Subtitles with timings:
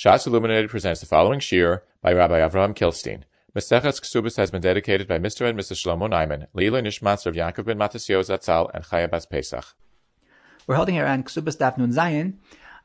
[0.00, 3.24] Shas Illuminated presents the following shir by Rabbi Avraham Kilstein.
[3.54, 5.46] Maseches Ksubas has been dedicated by Mr.
[5.46, 5.76] and Mrs.
[5.76, 9.74] Shlomo Naiman, Leila Nishmas of Yaakov ben Matasio Zatzal, and Chaya Bas Pesach.
[10.66, 12.36] We're holding here on Ksubas Daf Nun Zayin,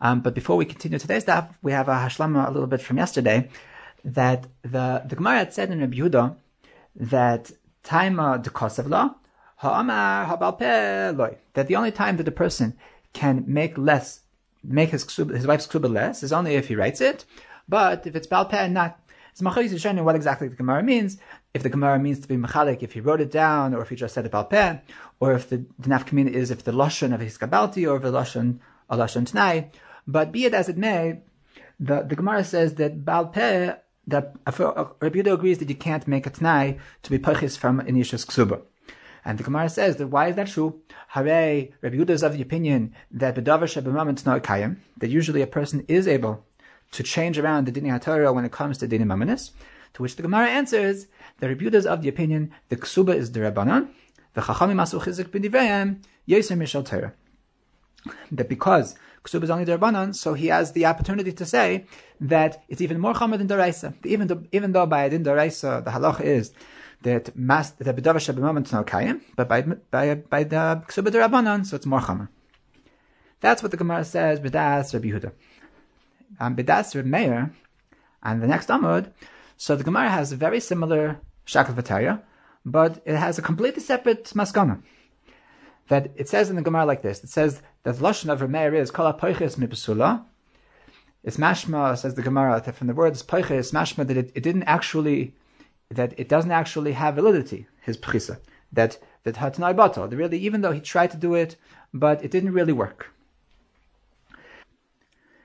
[0.02, 2.98] um, but before we continue today's daf, we have a hashlama a little bit from
[2.98, 3.48] yesterday
[4.04, 6.36] that the the Gemara had said in Rabbi Yehuda
[6.98, 7.50] that
[7.86, 9.16] taima de kosevla
[9.60, 12.76] ha'amar ha'balpe loy that the only time that a person
[13.14, 14.25] can make less
[14.68, 17.26] make his his wife's ksuba less is only if he writes it,
[17.68, 19.00] but if it's balpeh and not.
[19.32, 21.18] It's machalik is showing what exactly the Gemara means.
[21.54, 23.98] If the Gemara means to be machalik, if he wrote it down, or if he
[23.98, 24.80] just said it balpeh,
[25.20, 28.14] or if the, the nafkamina is if the lashon of his kabalti, or if the
[28.14, 28.60] lashon
[28.90, 29.70] a lashon tnai.
[30.08, 31.20] But be it as it may,
[31.80, 36.08] the, the Gemara says that balpeh that uh, uh, Rabbi Yehuda agrees that you can't
[36.08, 38.62] make a tnai to be purchased from inishas ksuba.
[39.26, 40.82] And the Gemara says that why is that true?
[41.10, 45.84] Hare, Rabbi Yehuda is of the opinion that bedavar shebemamet not that usually a person
[45.88, 46.46] is able
[46.92, 49.50] to change around the dini haTorah when it comes to dini mamanis.
[49.96, 51.08] To which the Gemara answers
[51.40, 53.90] that Rabbi Yehuda is of the opinion the ksuba is the rabbanon,
[54.36, 57.14] the chachamim asu chizik b'divrayim yeser mishal Torah.
[58.32, 61.88] That because ksuba is only the rabbanon, so he has the opportunity to say
[62.22, 63.96] that it's even more chamer than daraisa.
[64.06, 66.54] Even even though by Adin daraisa the halach is
[67.06, 71.76] that mas the bedava shabimam no kayim, but by by by the ksuba rabbanon, so
[71.76, 72.28] it's more chamer.
[73.40, 74.40] That's what the Gemara says.
[74.40, 75.32] B'das Rabbi Yehuda,
[76.40, 77.54] and b'das Rabbi Meir,
[78.24, 79.12] and the next amud.
[79.56, 82.22] So the Gemara has a very similar v'tarya,
[82.66, 84.82] but it has a completely separate maskana.
[85.88, 87.24] That it says in the Gemara like this.
[87.24, 90.26] It says that the lashon of Rabbi Meir is kol apoiches mipesula.
[91.24, 94.64] It's mashma says the Gemara that from the words poiches mashma that it, it didn't
[94.64, 95.36] actually
[95.90, 98.40] that it doesn't actually have validity, his pchisa.
[98.72, 100.12] That that hatanai batal.
[100.18, 101.56] Really, even though he tried to do it,
[101.94, 103.12] but it didn't really work.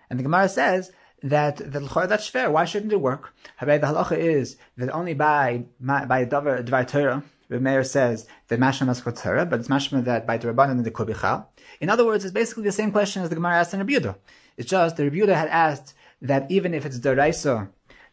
[0.08, 2.50] And the Gemara says that the that's fair.
[2.50, 3.34] Why shouldn't it work?
[3.60, 9.22] The halacha is that only by by davar dvar Torah, the mayor says that mashma
[9.22, 11.46] Torah, but it's mashma that by the rabbanon and the kubichal.
[11.80, 14.16] In other words, it's basically the same question as the Gemara asked in Rebuda.
[14.56, 17.68] It's just the Rebuda had asked that even if it's deraisa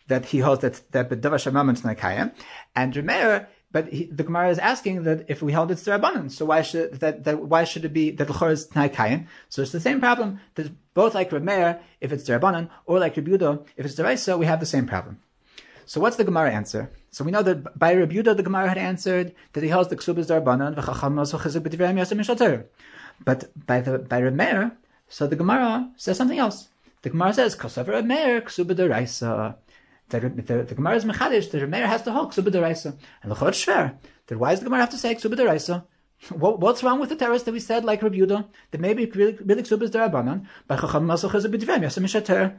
[0.07, 2.31] that he holds that that bedavar shamam is nakayim,
[2.75, 6.45] and Remeir, but he, the Gemara is asking that if we hold it's derabanan, so
[6.45, 9.27] why should that, that why should it be that l'chor is nakayim?
[9.49, 10.39] So it's the same problem.
[10.55, 14.59] That both like Remeir, if it's derabanan, or like Rebuda, if it's deraisa, we have
[14.59, 15.19] the same problem.
[15.85, 16.89] So what's the Gemara answer?
[17.11, 20.17] So we know that by Rebuda the Gemara had answered that he holds the ksub
[20.17, 22.65] is derabanan v'chacham
[23.25, 24.71] But by the by Remeir,
[25.09, 26.69] so the Gemara says something else.
[27.01, 29.55] The Gemara says, "Kosaver Remeir ksuba deraisa."
[30.09, 32.97] The, the, the Gemara is mechadish, the Remeir has to hold ksuba deraisa.
[33.23, 33.97] And the chod shver,
[34.27, 35.85] then why does the Gemara have to say ksuba deraisa?
[36.29, 39.33] What, what's wrong with the terrorist that we said, like Rabbi Yehuda, that maybe really,
[39.33, 42.57] ksuba is derabanan, by chacham masach is a b'divem, yasam mishater.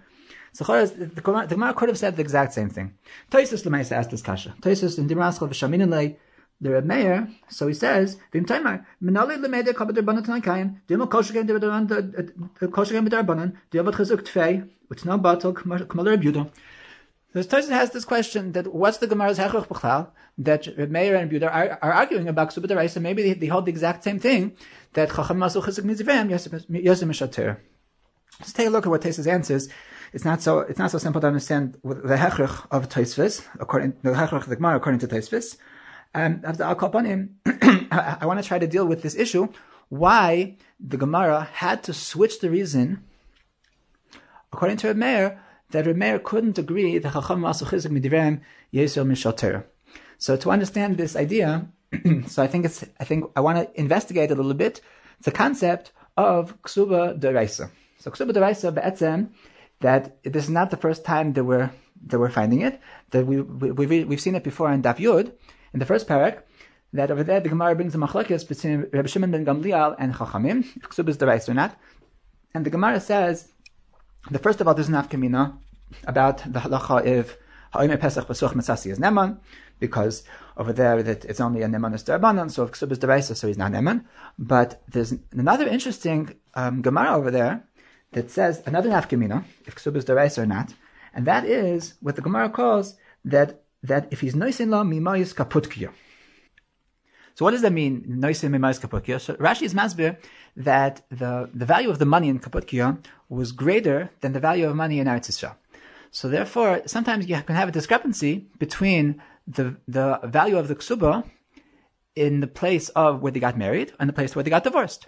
[0.52, 2.94] So the the Gemara could have said the exact same thing.
[3.30, 4.54] Toisus Lemaisa asked this kasha.
[4.60, 6.16] Toisus in Dimraschal v'shaminalei,
[6.60, 11.96] the Reb so he says, Vim Taimar, Menali Lemede Kabad Rabbanan Tanakayan, Dimo Koshagan uh,
[11.96, 16.50] uh, Koshagan B'Darbanan, Diabat Chizuk Tfei, Utna Batal Kmal Reb Yehuda.
[17.34, 20.08] So Tosin has this question that what's the Gemara's Hechach B'chal
[20.38, 23.02] that Reb Meir and Buda are, are arguing about Ksubah Deraisa.
[23.02, 24.56] Maybe they, they, hold the exact same thing
[24.94, 27.58] that Chacham Masu Chesed Mizivim Yosem Mishater.
[28.40, 29.68] Let's take a look at what Tosis answers.
[30.14, 34.12] It's not so it's not so simple to understand the Hechach of Tosfos according the
[34.12, 35.58] Hechach of the Gemara according to Tosfos.
[36.14, 36.40] Um,
[37.92, 39.48] I, I want to try to deal with this issue.
[39.90, 43.04] Why the Gemara had to switch the reason
[44.50, 48.40] according to Reb Meir that Remeir couldn't agree that Chacham Masu Chizik Midivrem
[48.72, 49.64] Yisrael Mishater.
[50.18, 51.68] So to understand this idea,
[52.26, 54.80] so I think it's I think I want to investigate a little bit
[55.22, 57.70] the concept of Ksuba Deraisa.
[57.98, 59.28] So Ksuba Deraisa Be'etzem
[59.80, 61.70] that this is not the first time that we're
[62.06, 62.80] that we're finding it.
[63.10, 65.32] That we, we we've, we've seen it before in Daf Yud
[65.72, 66.42] in the first parak.
[66.92, 70.64] That over there the Gemara brings a machlekes between Rabbi Shimon ben Gamliel and Chachamim,
[70.76, 71.78] if Ksuba is or not.
[72.54, 73.52] And the Gemara says
[74.30, 75.56] the first of all, there's an afkamina
[76.06, 77.36] about the halacha if
[77.72, 79.38] ha'omer pesach basuch masasi is neman,
[79.80, 80.24] because
[80.56, 83.46] over there that it's only a neman is derabanan, so if ksub is deraisa, so
[83.46, 84.04] he's not neman.
[84.38, 87.64] But there's another interesting um, gemara over there
[88.12, 90.74] that says another nafkamina if ksub is deraisa or not,
[91.14, 95.90] and that is what the gemara calls that that if he's noisin la mimayis kaputkiya.
[97.38, 98.20] So what does that mean?
[98.20, 100.16] So Rashi is masbir
[100.56, 102.98] that the, the value of the money in Kaputkiya
[103.28, 105.54] was greater than the value of money in Eretz Yisrael.
[106.10, 111.30] So therefore, sometimes you can have a discrepancy between the, the value of the ksuba
[112.16, 115.06] in the place of where they got married and the place where they got divorced.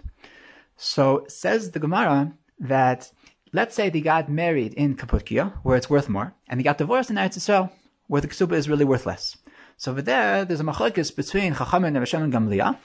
[0.77, 2.31] So says the Gemara
[2.61, 3.11] that
[3.51, 7.09] let's say they got married in Kaputkia, where it's worth more, and they got divorced
[7.09, 7.71] in Eretz Yisrael,
[8.07, 9.35] where the ksuba is really worth less.
[9.81, 12.77] So over there, there's a machlokes between Chacham and Rabbi and Gamliel,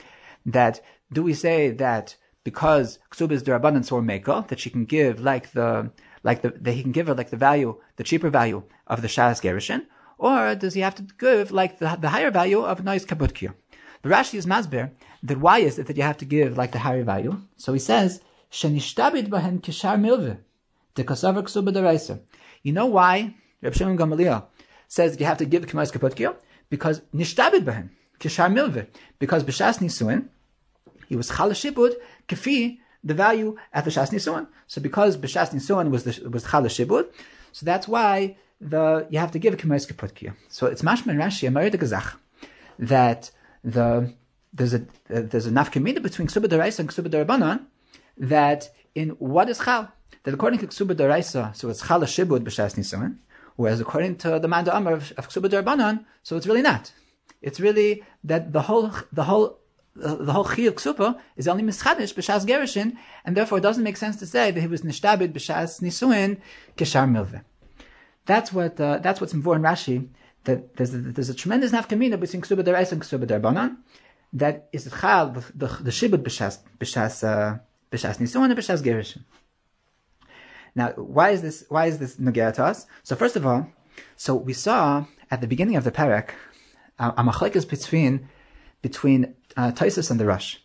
[0.47, 0.81] that
[1.13, 5.53] do we say that because ksuba is derabundance or meko, that she can give like
[5.53, 5.91] the
[6.23, 9.09] like the that he can give her like the value, the cheaper value of the
[9.09, 9.85] shas gerushin,
[10.17, 13.53] or does he have to give like the, the higher value of nois kaputkia?
[14.01, 14.91] The Rashi is masber
[15.23, 17.43] that why is it that you have to give like the higher value?
[17.59, 20.39] So he says shenishtabit bahen kishar milve
[20.95, 22.21] the kasavar ksuba deraisa.
[22.63, 24.49] You know why Reb Shimon Gamaliel
[24.89, 26.37] says you have to give k'mais kaputkia
[26.71, 27.91] because nishtabit bahen
[28.21, 28.87] kishar milve
[29.19, 30.29] because b'shas nisuin
[31.09, 31.95] he was chalashibud
[32.29, 34.47] kafi the value at the shas nisuin.
[34.67, 37.07] So because b'shas nisuin was the was chalashibud,
[37.53, 40.35] so that's why the you have to give k'mais kaputkia.
[40.49, 42.17] So it's mashman Rashi Amar Gazach
[42.79, 43.31] that
[43.63, 44.13] the
[44.53, 47.67] there's a there's a nafkamina between ksuba deraisa and ksuba derabanan
[48.19, 49.93] that in what is chal
[50.25, 53.17] that according to ksuba deraisa so it's chal shibud b'shas nisuin,
[53.57, 56.93] whereas according to the manda amar of, of ksuba so it's really not.
[57.43, 59.59] It's really that the whole the whole
[59.95, 63.97] the whole chi of ksupa is only mischadish b'shas gerishin, and therefore it doesn't make
[63.97, 66.39] sense to say that he was nishtabid b'shas nisuin
[66.77, 67.43] kishar milve.
[68.27, 70.09] That's what uh, that's what's in Rashi.
[70.45, 73.77] That there's a, there's a tremendous nafkamina between ksuba derais and ksuba derbanan.
[74.33, 77.59] That is chal the the, the shibud b'shas b'shas uh,
[77.91, 79.23] b'shas nisuin and b'shas gerishin.
[80.77, 81.65] Now, why is this?
[81.71, 82.87] Why is this nagaya to us?
[83.03, 83.67] So first of all,
[84.15, 86.31] so we saw at the beginning of the parak
[86.99, 88.29] uh, a machlekes between
[88.83, 90.63] between uh, Taisus and the Rush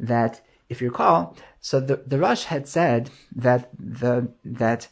[0.00, 0.40] that
[0.70, 4.88] if you recall, so the, the Rush had said that the that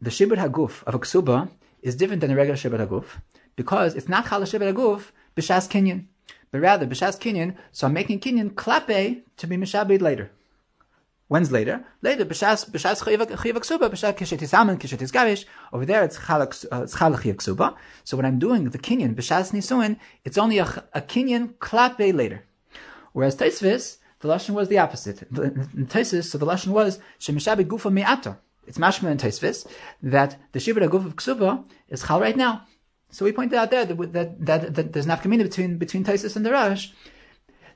[0.00, 1.48] the shibud haguf of a ksuba
[1.80, 3.04] is different than a regular shibud haguf
[3.54, 6.06] because it's not chala shibud haguf b'shas kinyan,
[6.50, 7.54] but rather b'shas kinyan.
[7.70, 10.32] So I'm making kinyan klape to be mishabed later.
[11.30, 11.84] When's later?
[12.02, 15.44] Later b'shas b'shas chiyav ksuba b'shas kishet isamen kishet isgavish.
[15.72, 17.76] Over there it's chala uh, it's chala chiyav ksuba.
[18.02, 22.42] So when I'm doing the kinyan b'shas nisuin, it's only a, a kinyan klape later.
[23.12, 25.22] Whereas Taisvis, the lashon was the opposite.
[25.22, 28.38] In Taisvis, so the lashon was shemishabe gufa me'ata.
[28.66, 29.68] It's mashma in Taisvis
[30.02, 32.66] that the shibud guf of ksuba is chal right now.
[33.10, 36.44] So we pointed out there that that, that, that there's nafkamina between between Taisis and
[36.44, 36.92] the Rash.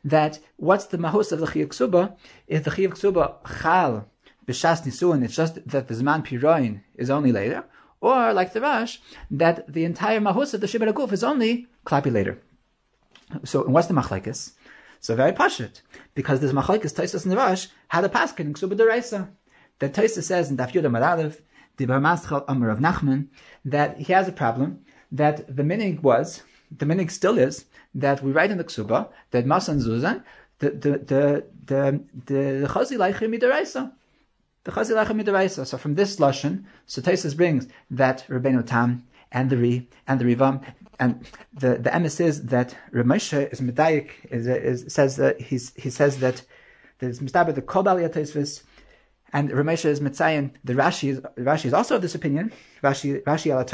[0.04, 2.16] That what's the mahus of the chiyuv ksuba?
[2.46, 4.08] If the chiyuv ksuba chal
[4.46, 7.64] b'shas nisuin, it's just that the zman piroin is only later,
[8.00, 12.12] or like the Rash, that the entire mahus of the shibud guf is only klapi
[12.12, 12.38] later.
[13.44, 14.52] So what's the machlekes?
[15.00, 15.80] So very pashut,
[16.14, 19.30] because there's machlekes Taisus the Rash had a paskin in ksuba deraisa.
[19.78, 21.40] That Taisus says in Daf Yudah Maralev,
[21.78, 23.28] the Barmaschal Amar of Nachman,
[23.64, 28.32] that he has a problem that the minig was, the meaning still is, that we
[28.32, 30.22] write in the ksuba that Masan Zuzan,
[30.58, 32.98] the the the the the chazi.
[34.64, 35.66] The chazi midaraisa.
[35.66, 37.02] So from this lashon, so
[37.34, 40.64] brings that Rabbeinu Tam and the Ri and the Rivam
[40.98, 45.90] and the the emes is that Ramesha is medayik is, is says that he's he
[45.90, 46.42] says that
[46.98, 48.62] there's mistaber the kol Taisvis
[49.32, 50.52] and Ramesha is Mitzayin.
[50.62, 52.52] The Rashi is Rashi is also of this opinion.
[52.82, 53.64] Rashi Rashi al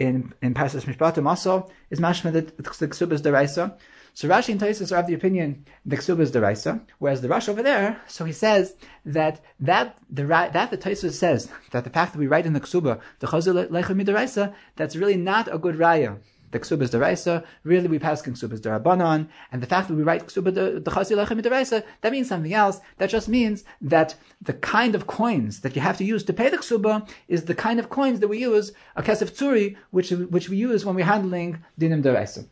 [0.00, 3.76] in in Parashat Mishpatim also is mashma that the ksub is deraisa.
[4.12, 7.50] So Rashi and Taisus are of the opinion the ksub is deraisa, whereas the Rashi
[7.50, 8.74] over there, so he says
[9.04, 12.60] that that the that the Taisus says that the fact that we write in the
[12.60, 16.18] ksuba the chazul lechem deraisa, that's really not a good raya
[16.50, 17.44] the ksuba is deraisa.
[17.64, 20.54] Really, we pass ksuba is derabanan, and the fact that we write ksuba
[20.84, 22.80] the chasi lechem deraisa that means something else.
[22.98, 26.48] That just means that the kind of coins that you have to use to pay
[26.48, 30.48] the ksuba is the kind of coins that we use a kesef tzuri, which which
[30.48, 32.46] we use when we're handling dinim deraisa.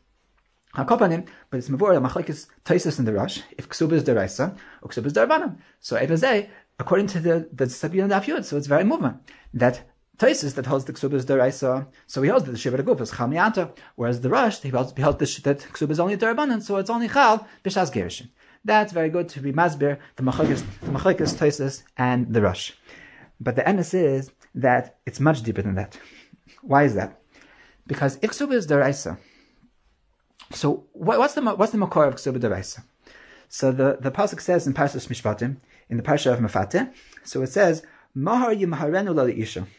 [0.75, 3.43] Hakopanim, but it's mavor machlekes taisus in the rush.
[3.57, 5.59] If ksuba is deraisa, or ksuba is derabanan.
[5.81, 9.17] So Evazeh, according to the the Sabiyah Daf so it's very movement
[9.55, 9.88] that
[10.19, 13.13] Taisis that holds the ksuba is deraisa, so he holds that the shiva guf is
[13.13, 16.77] chal mianta, whereas the rush he holds, he holds that ksuba is only derabanan, so
[16.77, 18.29] it's only chal b'shas gerishin.
[18.65, 20.65] That's very good to be masbir the machlekes,
[21.39, 22.77] the Taisis and the rush.
[23.39, 25.97] But the emes is that it's much deeper than that.
[26.63, 27.21] Why is that?
[27.87, 29.19] Because if ksuba is deraisa,
[30.51, 32.83] so what's the what's the makor of ksuba deraisa?
[33.49, 35.59] So the the pasuk says in Parshas Mishpatim
[35.89, 37.85] in the parsha of Mefate, so it says
[38.15, 39.73] Mahar yimharenu la.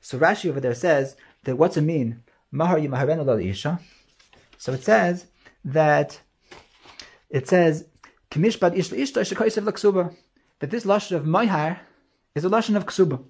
[0.00, 2.22] So Rashi over there says that what's it mean?
[2.50, 3.80] Mahar yimaharenu isha.
[4.58, 5.26] So it says
[5.64, 6.20] that
[7.28, 7.86] it says
[8.30, 10.14] Kamishbad ish ishta shekaisev laksuba.
[10.60, 11.80] That this lashon of Mahar
[12.34, 13.22] is a lashon of ksuba.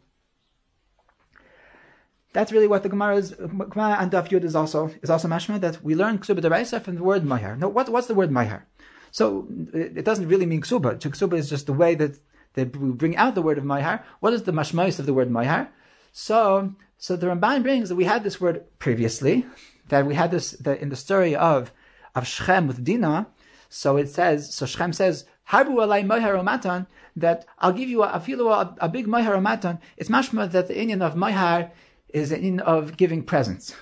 [2.33, 3.31] That's really what the Gemara is.
[3.33, 6.97] Gemara and Daf Yud is also is also mashma that we learn ksuba deraisa from
[6.97, 7.57] the word mahar.
[7.57, 8.67] No, what, what's the word mahar?
[9.11, 10.99] So it, it doesn't really mean ksuba.
[10.99, 12.19] Ksuba is just the way that
[12.55, 14.03] They bring out the word of Mayhar.
[14.21, 15.69] What is the mashmais of the word Mayhar?
[16.13, 19.47] So, so the Ramban brings that we had this word previously,
[19.89, 21.73] that we had this the, in the story of
[22.15, 23.29] of Shechem with Dinah.
[23.69, 26.05] So it says, so Shechem says, Harbu alai
[26.45, 26.87] matan,
[27.17, 29.79] that I'll give you a, a, a big matan.
[29.97, 31.71] It's mashma that the Indian of Mayhar
[32.09, 33.75] is an in of giving presents.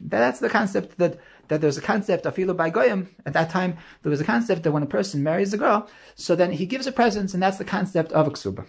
[0.00, 3.14] That's the concept that that there's a concept of filu by goyim.
[3.26, 6.34] At that time, there was a concept that when a person marries a girl, so
[6.34, 8.66] then he gives a present, and that's the concept of a ksuba.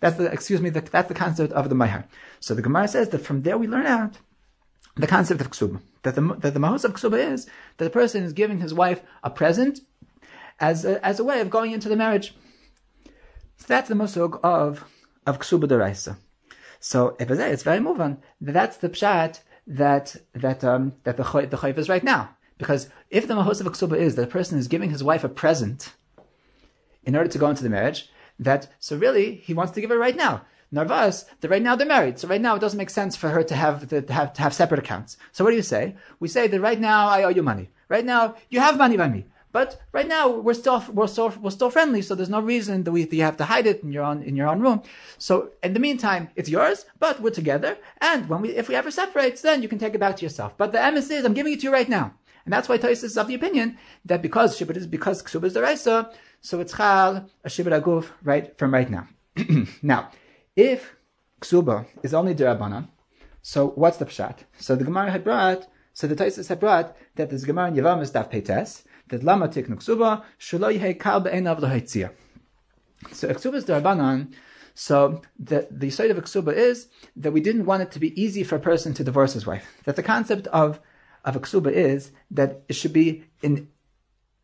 [0.00, 0.70] That's the excuse me.
[0.70, 2.06] The, that's the concept of the mahar.
[2.40, 4.18] So the Gemara says that from there we learn out
[4.96, 5.80] the concept of ksuba.
[6.02, 9.02] That the that the mahos of ksuba is that the person is giving his wife
[9.22, 9.80] a present
[10.60, 12.34] as a, as a way of going into the marriage.
[13.56, 14.84] So that's the musog of
[15.26, 16.16] of ksuba deraisa.
[16.80, 21.78] So if it's very moving, that's the pshat that that um, that the the chayv
[21.78, 22.30] is right now.
[22.56, 25.28] Because if the mahos of ksuba is that a person is giving his wife a
[25.28, 25.92] present
[27.04, 29.96] in order to go into the marriage, that so really he wants to give it
[29.96, 30.42] right now.
[30.72, 33.42] Narvas, that right now they're married, so right now it doesn't make sense for her
[33.42, 35.16] to have to have to have separate accounts.
[35.32, 35.96] So what do you say?
[36.20, 37.70] We say that right now I owe you money.
[37.88, 39.24] Right now you have money by me.
[39.50, 42.92] But right now we're still we're still we're still friendly, so there's no reason that
[42.92, 44.82] we that you have to hide it in your own in your own room.
[45.16, 47.78] So in the meantime, it's yours, but we're together.
[48.00, 50.56] And when we if we ever separate, then you can take it back to yourself.
[50.58, 52.12] But the emes is I'm giving it to you right now,
[52.44, 55.54] and that's why Tosis is of the opinion that because shibud is because ksuba is
[55.54, 56.10] the raisa,
[56.48, 59.06] so it's chal a shibud aguf right from right now.
[59.82, 60.10] now,
[60.56, 60.96] if
[61.42, 62.88] ksuba is only derabanan,
[63.42, 64.38] so what's the pshat?
[64.58, 68.00] So the Gemara had brought, so the Tosis had brought that this Gemara in Yavam
[68.00, 72.12] is daf peites that lama tiknu ksuba shelo yehei kal be'enav lehoitzia.
[73.12, 74.32] So ksuba is derabanan.
[74.74, 78.42] So the the side of ksuba is that we didn't want it to be easy
[78.42, 79.66] for a person to divorce his wife.
[79.84, 80.80] That the concept of
[81.26, 83.68] of ksuba is that it should be an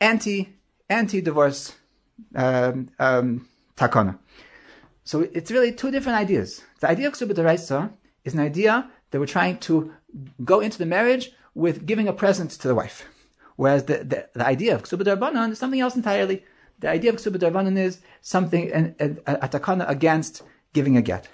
[0.03, 0.59] anti
[0.91, 1.73] anti divorce
[2.35, 4.19] um, um, takana.
[5.05, 6.63] So it's really two different ideas.
[6.81, 7.93] The idea of ksuba
[8.25, 9.93] is an idea that we're trying to
[10.45, 13.07] go into the marriage with giving a present to the wife.
[13.57, 16.45] Whereas the, the, the idea of ksuba is something else entirely.
[16.81, 20.43] The idea of ksuba is something, an, a, a takana against
[20.73, 21.29] giving a get.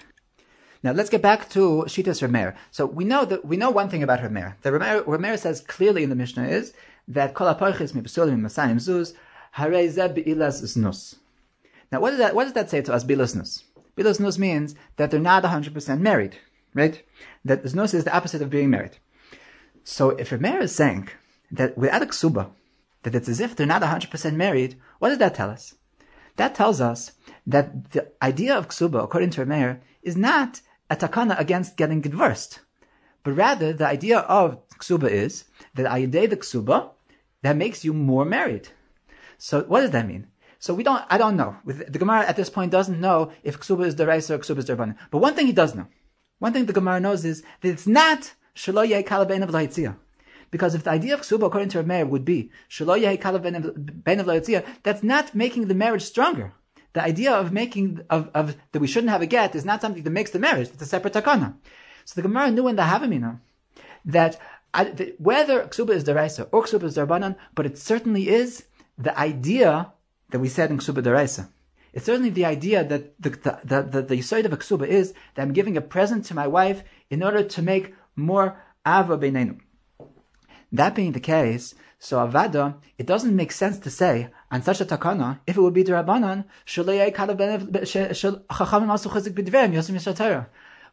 [0.83, 2.55] Now let's get back to Shitas Rameir.
[2.71, 4.55] So we know that we know one thing about Rameir.
[4.63, 6.73] The Rameir, Rameir says clearly in the Mishnah is
[7.07, 9.13] that kol apoichis mipesulim masayim zuz
[9.57, 9.69] Now
[11.99, 13.03] what does that what does that say to us?
[13.03, 13.63] Bilas znus.
[13.97, 16.37] Bilas znus means that they're not 100% married,
[16.73, 17.03] right?
[17.43, 18.97] That znus is the opposite of being married.
[19.83, 21.09] So if a Rameir is saying
[21.51, 22.51] that without a ksuba,
[23.03, 25.75] that it's as if they're not 100% married, what does that tell us?
[26.37, 27.11] That tells us
[27.45, 32.59] that the idea of ksuba, according to Rameir, is not a takana against getting divorced,
[33.23, 36.91] but rather the idea of ksuba is that ayidei the ksuba,
[37.41, 38.69] that makes you more married.
[39.43, 40.27] So what does that mean?
[40.59, 41.55] So we don't, I don't know.
[41.65, 44.95] The Gemara at this point doesn't know if ksuba is deraisa or ksuba is derbanan.
[45.09, 45.87] But one thing he does know.
[46.37, 49.95] One thing the Gemara knows is that it's not shelo yeh kalabein of
[50.51, 53.41] because if the idea of ksuba, according to Rav Meir, would be Shelo Yeh of
[53.41, 56.53] Lahitziyah, that's not making the marriage stronger.
[56.93, 60.03] The idea of making of, of that we shouldn't have a get is not something
[60.03, 60.67] that makes the marriage.
[60.67, 61.55] It's a separate takana.
[62.03, 63.39] So the Gemara knew in the Havamina
[64.03, 64.37] that,
[64.73, 68.65] that whether ksuba is deraisa or ksuba is derbanan, but it certainly is
[69.01, 69.91] the idea
[70.29, 71.49] that we said in ksuba deraisa.
[71.93, 75.13] It's certainly the idea that the the the, the, the side of a ksuba is
[75.35, 79.59] that I'm giving a present to my wife in order to make more ava beinenu.
[80.71, 84.85] That being the case, so avada, it doesn't make sense to say on such a
[84.85, 86.45] takana if it would be derabanan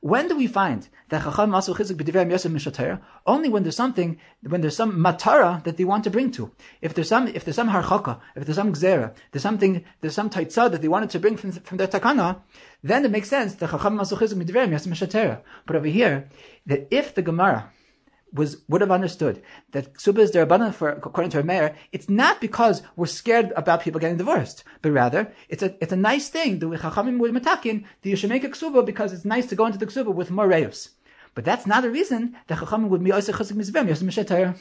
[0.00, 3.00] when do we find that Chacham Masu Chizik B'divrei Yosef Mishatayr?
[3.26, 6.52] Only when there's something, when there's some matara that they want to bring to.
[6.80, 10.30] If there's some, if there's some harchaka, if there's some gzera, there's something, there's some
[10.30, 12.40] taitzah that they wanted to bring from, from their takana,
[12.82, 15.40] then it makes sense that Chacham Masu Chizik B'divrei Yosef Mishatayr.
[15.66, 16.28] But over here,
[16.66, 17.70] that if the Gemara
[18.32, 19.42] was would have understood
[19.72, 21.74] that ksuba is derabanan for according to our mayor.
[21.92, 25.96] It's not because we're scared about people getting divorced, but rather it's a it's a
[25.96, 29.24] nice thing that we chachamim would matakin that you should make a ksuba because it's
[29.24, 30.90] nice to go into the ksuba with more reyos.
[31.34, 34.56] But that's not a reason that chachamim would be also chasik mizvem yosem.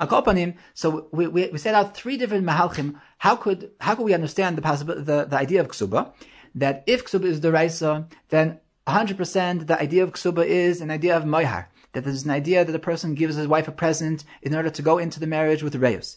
[0.00, 0.56] Akopanim.
[0.72, 2.98] So we, we, we set out three different mahalchim.
[3.18, 6.12] How could how could we understand the possible the, the idea of ksuba?
[6.54, 11.16] That if ksuba is the raisa, then 100% the idea of ksuba is an idea
[11.16, 14.54] of moihar that there's an idea that a person gives his wife a present in
[14.54, 16.16] order to go into the marriage with reyos.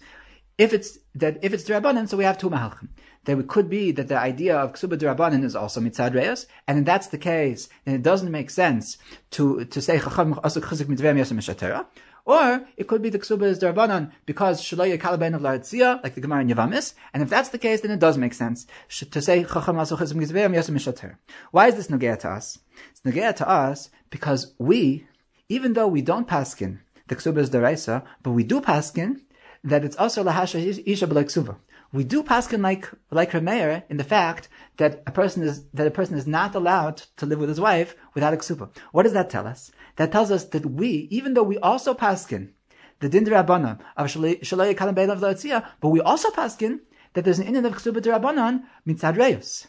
[0.57, 2.89] if it's that if it's drabanan, so we have two mahalchim.
[3.25, 6.85] There could be that the idea of ksuba drabanan is also mitzad reis, and if
[6.85, 8.97] that's the case, then it doesn't make sense
[9.31, 11.87] to to say chacham asuk chizik mitzvah.
[12.25, 16.21] Or it could be the ksuba is drabanan because shaloya kalaben of laritzia, like the
[16.21, 19.43] Gemara in Yavamis, and if that's the case, then it does make sense to say
[19.43, 19.75] chacham.
[19.75, 22.59] Why is this nogea to us?
[22.91, 25.05] It's nogea to us because we,
[25.53, 29.21] even though we don't paskin the ksuba is deraisa, but we do paskin
[29.63, 31.55] that it's also lahasha isha b'leksuva.
[31.91, 35.91] We do paskin like like Rameir in the fact that a person is that a
[35.91, 38.69] person is not allowed to live with his wife without a ksuba.
[38.93, 39.71] What does that tell us?
[39.97, 42.49] That tells us that we, even though we also paskin
[42.99, 46.79] the din derabana of shalei kalam of the but we also paskin
[47.13, 49.67] that there's an inyan of ksuba derabanan mitzad reus.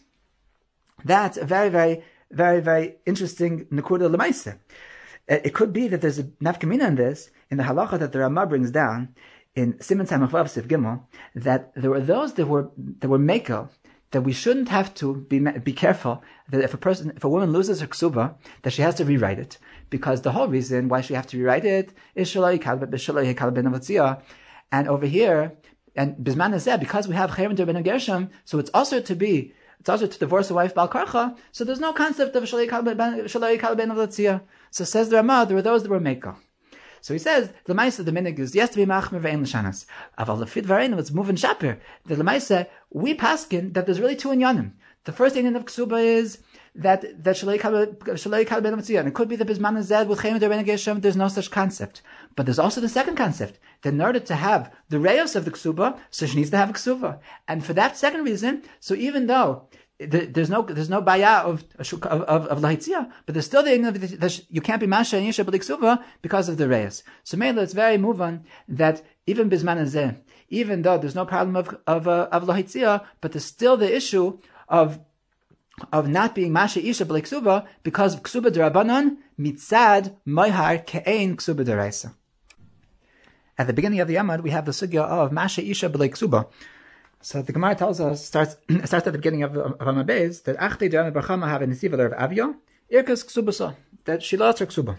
[1.05, 4.59] That's a very very very very interesting nekuda lemaise.
[5.27, 8.47] It could be that there's a nafkamina in this in the halacha that the Ramah
[8.47, 9.15] brings down
[9.55, 11.03] in Simon Samach Sif Gimel
[11.35, 13.71] that there were those that were that were makel
[14.11, 17.53] that we shouldn't have to be be careful that if a person if a woman
[17.53, 19.59] loses her ksuba that she has to rewrite it.
[19.91, 22.59] Because the whole reason why she has to rewrite it is shalai
[24.73, 25.53] and over here
[25.97, 29.53] and bisman is there, because we have chayim ben gershom so it's also to be
[29.81, 34.41] it's also to divorce a wife balkarcha so there's no concept of shalai kalbet
[34.75, 36.37] so says the Ramah there were those that were makel
[37.05, 39.85] so he says the Lemaisa the minig is yes to be machmer ve'en l'shanas.
[40.19, 41.79] Aval the fit varein it's moving shaper.
[42.07, 44.73] The Lemaisa we paskin that there's really two inyanim.
[45.05, 46.39] The first inyan of ksuba is
[46.75, 50.65] that that shalei kal ben and it could be the bisman zed with chayim ben
[50.65, 51.03] geshem.
[51.03, 52.01] There's no such concept,
[52.35, 55.51] but there's also the second concept that in order to have the reyos of the
[55.51, 59.27] ksuba, so she needs to have a ksuba, and for that second reason, so even
[59.27, 63.79] though there's no there's no baya of of of, of lahitzia, but there's still the
[64.19, 67.05] that you can't be masha and yisha b'liksuva because of the reyes.
[67.23, 70.17] So mainly it's very moving that even bisman
[70.49, 74.39] even though there's no problem of of uh, of lahitzia, but there's still the issue
[74.69, 74.99] of
[75.93, 82.15] of not being masha isha b'liksuva because of ksuba derabanan mitzad moihar ke'ein ksuba deraisa.
[83.57, 86.49] At the beginning of the Yamad, we have the sugya of masha isha b'liksuba.
[87.25, 90.91] So the Gemara tells us starts starts at the beginning of of Amabez that Achte
[90.91, 92.57] Dram Barchama have a nesiva of Avio
[92.93, 94.99] Irkas Ksubasa that she lost her Ksuba.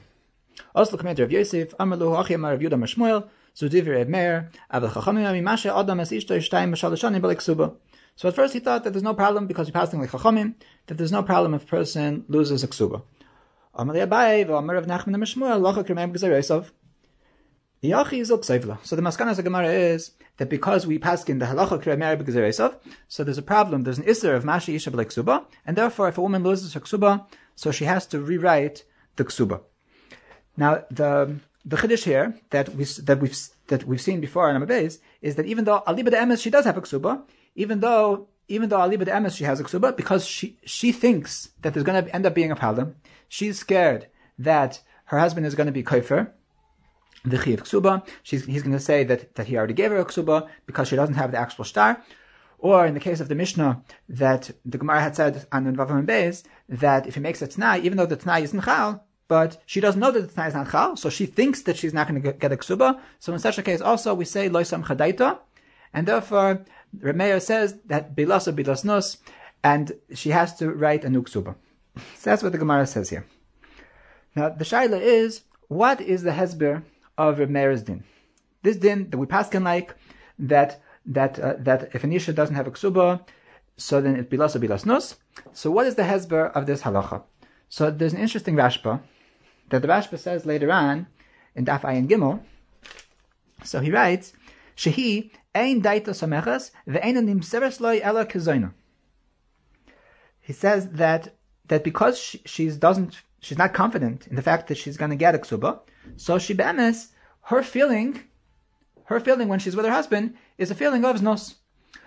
[0.73, 5.39] Also the commander of Yosef Amalu Achim Mar Yuda Mashmuel Zudiv Reb Meir Aval Chachamim
[5.39, 7.75] Mimashe Adam Es Ishto Shtayim Mashalashanim Balik Ksuba.
[8.15, 10.55] So at first he thought that there's no problem because he's passing like Chachamim
[10.87, 13.03] that there's no problem if a person loses a Ksuba.
[13.77, 16.73] Amalei Abaye V'Amar of Nachman Mashmuel Locha Kremem Gzer Yosef
[17.81, 22.21] so the maskana of the Gemara is that because we pass in the halacha kriyamer
[22.21, 22.75] b'gezeresav,
[23.07, 23.83] so there's a problem.
[23.83, 27.25] There's an isser of mashi isha ksuba, and therefore, if a woman loses her ksuba,
[27.55, 28.83] so she has to rewrite
[29.17, 29.61] the ksuba.
[30.57, 34.99] Now, the the chiddush here that we that we've that we've seen before in Amabez
[35.21, 37.23] is that even though aliba de emes she does have a ksuba,
[37.55, 41.49] even though even though aliba de emes she has a ksuba, because she she thinks
[41.61, 42.95] that there's going to end up being a problem,
[43.27, 44.07] she's scared
[44.37, 46.31] that her husband is going to be kaifer,
[47.25, 48.05] the Chiv Ksuba.
[48.23, 50.95] She's, he's going to say that, that he already gave her a Ksuba because she
[50.95, 52.01] doesn't have the actual star.
[52.57, 56.05] Or in the case of the Mishnah, that the Gemara had said on the Vavam
[56.05, 59.79] Beis, that if he makes a Tnai, even though the Tnai is Nchal, but she
[59.79, 62.21] doesn't know that the Tnai is not Chal, so she thinks that she's not going
[62.21, 62.99] to get a Ksuba.
[63.19, 65.39] So in such a case also, we say Loisam Chadaita,
[65.93, 66.65] and therefore,
[66.97, 69.17] Remeir says that Bilasa Bilasnos,
[69.63, 71.55] and she has to write a new Ksuba.
[71.95, 73.25] So that's what the Gemara says here.
[74.35, 76.83] Now, the Shaila is, what is the Hezber
[77.17, 77.53] of Reb
[77.85, 78.03] din.
[78.63, 79.95] This din that we pass can like
[80.39, 83.21] that that uh, that if an isha doesn't have a ksuba,
[83.77, 85.15] so then it bilas bilas nus.
[85.53, 87.23] So what is the hezber of this halacha?
[87.69, 89.01] So there's an interesting Rashba
[89.69, 91.07] that the Rashba says later on
[91.55, 92.41] in Daf Ayin Gimel.
[93.63, 94.33] So he writes,
[94.75, 98.73] "Shehi ein daita samechas ve'ein nimseres loy ela kezoina."
[100.41, 101.35] He says that
[101.67, 105.35] that because she doesn't she's not confident in the fact that she's going to get
[105.35, 105.79] a ksuba,
[106.15, 107.11] so she be'emes,
[107.43, 108.21] her feeling,
[109.05, 111.55] her feeling when she's with her husband is a feeling of znos.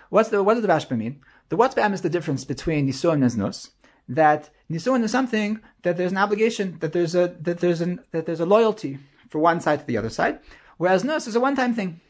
[0.09, 1.21] What's the, what does the Rashba mean?
[1.49, 3.69] The what's be'emes the difference between nisuin and znos?
[4.07, 8.25] That nisuin is something that there's an obligation, that there's a, that there's an, that
[8.25, 10.39] there's a loyalty for one side to the other side,
[10.77, 12.01] whereas nos is a one-time thing.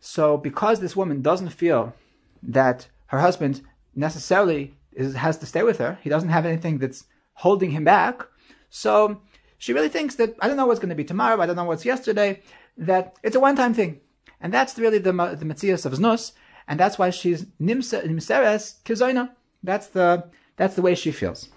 [0.00, 1.94] So because this woman doesn't feel
[2.42, 3.62] that her husband
[3.94, 8.22] necessarily is, has to stay with her, he doesn't have anything that's holding him back,
[8.70, 9.20] so
[9.62, 11.62] she really thinks that I don't know what's going to be tomorrow, I don't know
[11.62, 12.42] what's yesterday,
[12.76, 14.00] that it's a one-time thing.
[14.40, 16.32] And that's really the, the Metzias of Znus,
[16.66, 19.30] and that's why she's Nimseres Kizoina.
[19.62, 20.24] That's the,
[20.56, 21.48] that's the way she feels.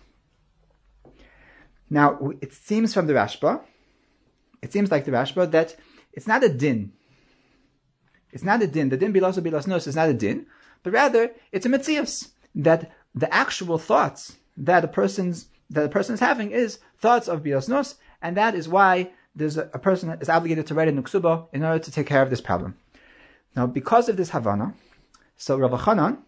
[1.89, 3.61] Now, it seems from the Rashba,
[4.61, 5.75] it seems like the Rashba that
[6.13, 6.93] it's not a din.
[8.31, 8.89] It's not a din.
[8.89, 10.45] The din bilas bilas nos is not a din,
[10.83, 16.13] but rather it's a mitzias that the actual thoughts that a person's that a person
[16.13, 20.09] is having is thoughts of bilas nos, and that is why there's a, a person
[20.21, 22.75] is obligated to write a nuksuba in order to take care of this problem.
[23.55, 24.73] Now, because of this Havana,
[25.37, 26.19] so Rav Chanan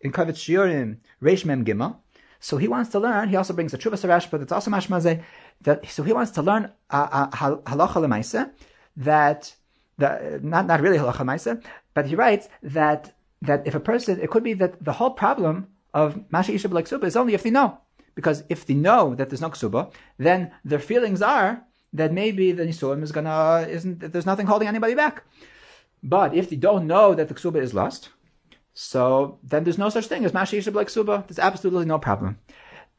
[0.00, 1.96] in Kovetz Shiurim Reish Mem Gimel,
[2.40, 3.28] so he wants to learn.
[3.28, 5.22] He also brings a Chuvas Rash, but it's also Mashmazeh.
[5.62, 8.50] That so he wants to learn uh, uh, halacha lemaisa
[8.96, 9.54] that
[9.98, 14.30] the, not not really halacha lemaisa, but he writes that that if a person, it
[14.30, 17.78] could be that the whole problem of Masha Isha Ksuba is only if they know.
[18.14, 22.64] Because if they know that there's no ksuba, then their feelings are that maybe the
[22.64, 25.24] nisuim is gonna isn't there's nothing holding anybody back.
[26.02, 28.10] But if they don't know that the ksuba is lost,
[28.74, 31.24] so then there's no such thing as Masha Yishab like Suba.
[31.26, 32.38] There's absolutely no problem.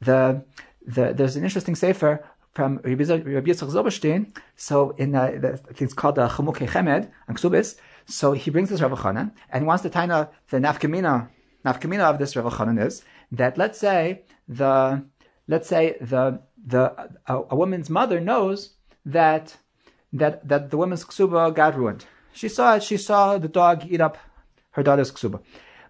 [0.02, 0.44] The,
[0.86, 4.36] the, there's an interesting sefer from Rabbi Yitzchak Zilberstein.
[4.56, 7.78] So in uh, the, I think it's called the Chashukei Chemed and Ksubis.
[8.06, 11.30] So he brings this Rav Chanan and wants to taina the nafkamina.
[11.66, 15.04] Nafkamina of this Rav Chanan is that let's say the
[15.48, 18.76] let's say the the a, a, woman's mother knows
[19.06, 19.58] that
[20.14, 22.06] that that the woman's ksuba got ruined.
[22.34, 22.84] She saw it.
[22.84, 24.18] She saw the dog eat up
[24.72, 25.42] her daughter's ksuba.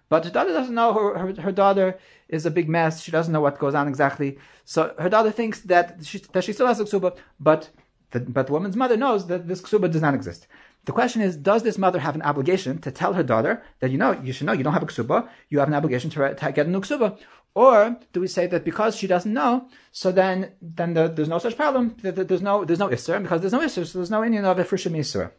[0.08, 3.02] But her daughter doesn't know her, her, her, daughter is a big mess.
[3.02, 4.38] She doesn't know what goes on exactly.
[4.64, 7.70] So her daughter thinks that she, that she still has a ksuba, but
[8.10, 10.46] the, but the woman's mother knows that this ksuba does not exist.
[10.84, 13.98] The question is, does this mother have an obligation to tell her daughter that you
[13.98, 16.52] know you should know you don't have a ksuba, you have an obligation to, to
[16.52, 17.18] get a new ksuba,
[17.54, 21.38] or do we say that because she doesn't know, so then then the, there's no
[21.38, 24.24] such problem, there's no there's no isser, and because there's no isser, so there's no
[24.24, 25.32] Indian of for shemisra.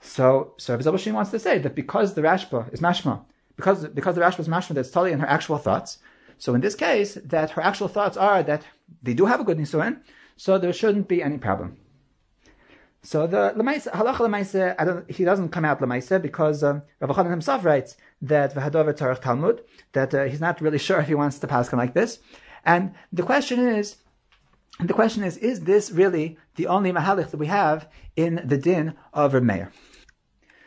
[0.00, 3.24] So, so Rabbi wants to say that because the Rashba is mashma,
[3.56, 5.98] because because the Rashba is mashma, that's totally in her actual thoughts.
[6.38, 8.64] So in this case, that her actual thoughts are that
[9.02, 10.00] they do have a good nisuin,
[10.36, 11.76] so there shouldn't be any problem.
[13.04, 17.64] So the lemaisa halacha lemaisa, he doesn't come out lemaisa because um, Rav Chanan himself
[17.64, 21.46] writes that v'hadover tarach Talmud that uh, he's not really sure if he wants to
[21.46, 22.20] pass like this,
[22.64, 23.96] and the question is.
[24.80, 28.94] The question is, is this really the only mahalich that we have in the din
[29.12, 29.70] of Reb Meir?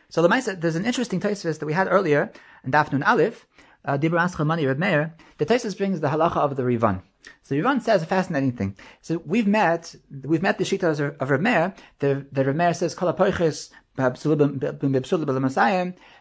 [0.10, 2.32] So the Maisa, there's an interesting Taisvis that we had earlier
[2.64, 3.48] in Dafnun Aleph,
[3.84, 5.16] uh, Dibra Ascha Mani Reb Meir.
[5.40, 7.02] The Taisvis brings the halacha of the Rivan.
[7.44, 8.78] So Rivan says a fascinating thing.
[9.02, 11.74] So we've met, we've met the Shita of Reb Meir.
[12.00, 13.12] The, the Reb Meir says, Kol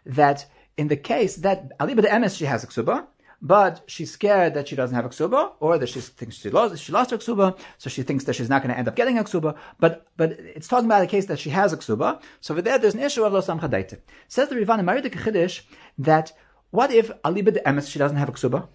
[0.06, 3.06] that in the case that Aliba the Emes she has a ksuba,
[3.40, 6.82] but she's scared that she doesn't have a ksuba, or that she thinks she lost,
[6.82, 9.18] she lost her ksuba, so she thinks that she's not going to end up getting
[9.18, 9.56] a ksuba.
[9.78, 12.22] But but it's talking about a case that she has a ksuba.
[12.40, 15.62] So over there, there's an issue of lo samcha Says the Rivan Maridik Chiddush
[15.98, 16.32] that
[16.70, 18.66] what if aliba de emes she doesn't have a ksuba?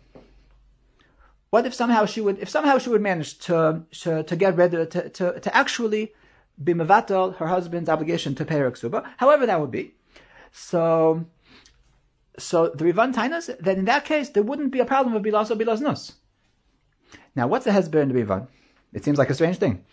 [1.49, 4.73] What if somehow she would if somehow she would manage to to, to get rid
[4.75, 6.13] of, to, to, to actually
[6.63, 9.95] be mevatel her husband's obligation to pay her ksuba, however that would be.
[10.51, 11.25] So
[12.39, 15.51] so the Rivan Tainas, then in that case, there wouldn't be a problem of Bilas
[15.51, 16.13] or Bilas Nus.
[17.35, 18.47] Now, what's the Hezber in the Rivan?
[18.93, 19.85] It seems like a strange thing.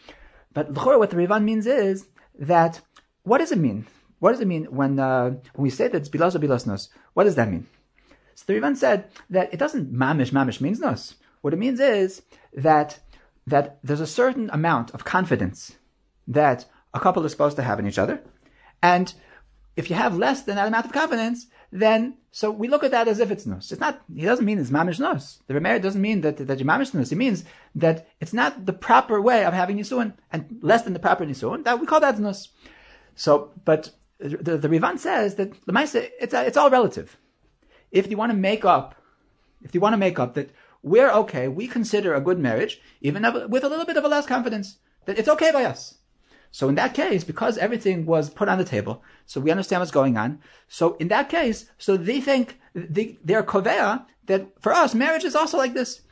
[0.54, 2.06] But what the Rivan means is
[2.38, 2.80] that,
[3.24, 3.86] what does it mean?
[4.20, 6.88] What does it mean when, uh, when we say that it's Bilas or Bilas Nus?
[7.12, 7.66] What does that mean?
[8.34, 11.14] So the Rivan said that it doesn't mamish, mamish means nus.
[11.40, 12.22] What it means is
[12.54, 12.98] that,
[13.46, 15.76] that there's a certain amount of confidence
[16.28, 18.22] that a couple is supposed to have in each other.
[18.82, 19.12] And
[19.76, 23.08] if you have less than that amount of confidence, then so we look at that
[23.08, 23.72] as if it's nus.
[23.72, 24.02] It's not.
[24.14, 25.38] He doesn't mean it's mamish nus.
[25.46, 27.10] The Remeir doesn't mean that that you mamish nus.
[27.10, 30.98] It means that it's not the proper way of having nisuin and less than the
[30.98, 31.64] proper nisuin.
[31.64, 32.48] That we call that nus.
[33.14, 37.16] So, but the, the Rivan says that the Maisa, it's it's all relative.
[37.90, 38.96] If you want to make up,
[39.62, 40.50] if you want to make up that
[40.82, 44.26] we're okay, we consider a good marriage even with a little bit of a less
[44.26, 45.94] confidence that it's okay by us.
[46.50, 49.90] So in that case, because everything was put on the table, so we understand what's
[49.90, 50.40] going on.
[50.68, 55.36] So in that case, so they think they, they're kovea that for us, marriage is
[55.36, 56.02] also like this.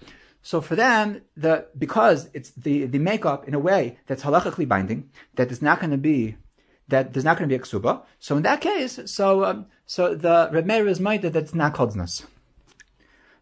[0.43, 5.11] So for them, the because it's the the makeup in a way that's halachically binding,
[5.37, 6.37] that is not going to be
[6.89, 8.03] that there's not going to be a ksuba.
[8.21, 12.27] So in that case, so um, so the Reb is minded that it's not znus.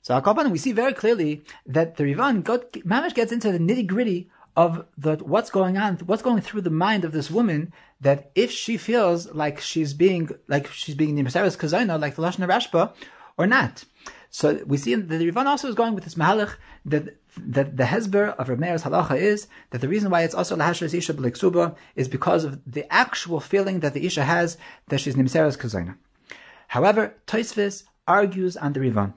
[0.03, 3.87] So Akaban, we see very clearly that the Rivan got, Mamish gets into the nitty
[3.87, 8.31] gritty of the what's going on, what's going through the mind of this woman that
[8.35, 12.93] if she feels like she's being like she's being nimseres kazayna, like the lashon Rashba,
[13.39, 13.85] or not.
[14.31, 16.55] So we see that the Rivan also is going with this mahalach
[16.87, 20.95] that that the hezber of Rameir's halacha is that the reason why it's also lahashras
[20.95, 25.57] isha b'liksuba is because of the actual feeling that the isha has that she's nimseres
[25.57, 25.97] kazayna.
[26.69, 29.15] However, Toisvis argues on the Rivan.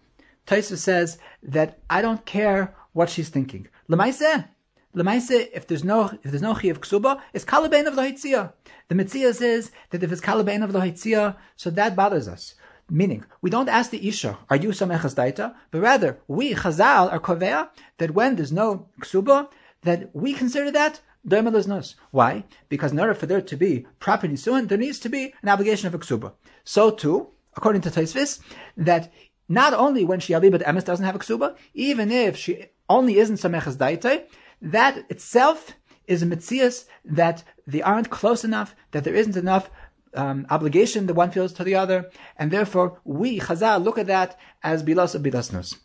[0.48, 3.67] Toisvis says that I don't care what she's thinking.
[3.89, 4.48] Lemaiseh,
[4.95, 8.53] Lemaise, if there's no if there's no chi ksuba, it's kalabain of the hitzia.
[8.88, 12.55] The mitzia says that if it's kalabain of the so that bothers us.
[12.89, 15.55] Meaning, we don't ask the Isha, are you Samechas Daita?
[15.71, 19.49] But rather, we, Chazal, are Kovea, that when there's no Ksuba,
[19.81, 21.95] that we consider that Dermalaznos.
[22.12, 22.43] Why?
[22.69, 25.88] Because in order for there to be proper Nisuan, there needs to be an obligation
[25.88, 26.34] of a Ksuba.
[26.63, 28.39] So too, according to Taisvis,
[28.77, 29.12] that
[29.49, 33.38] not only when she Alibat Emes doesn't have a Ksuba, even if she only isn't
[33.38, 34.25] Samechas Daita,
[34.61, 35.75] that itself
[36.07, 39.69] is a mitzias that they aren't close enough, that there isn't enough
[40.13, 44.39] um, obligation that one feels to the other, and therefore we, Chazal, look at that
[44.63, 45.75] as bilas of bilasnus.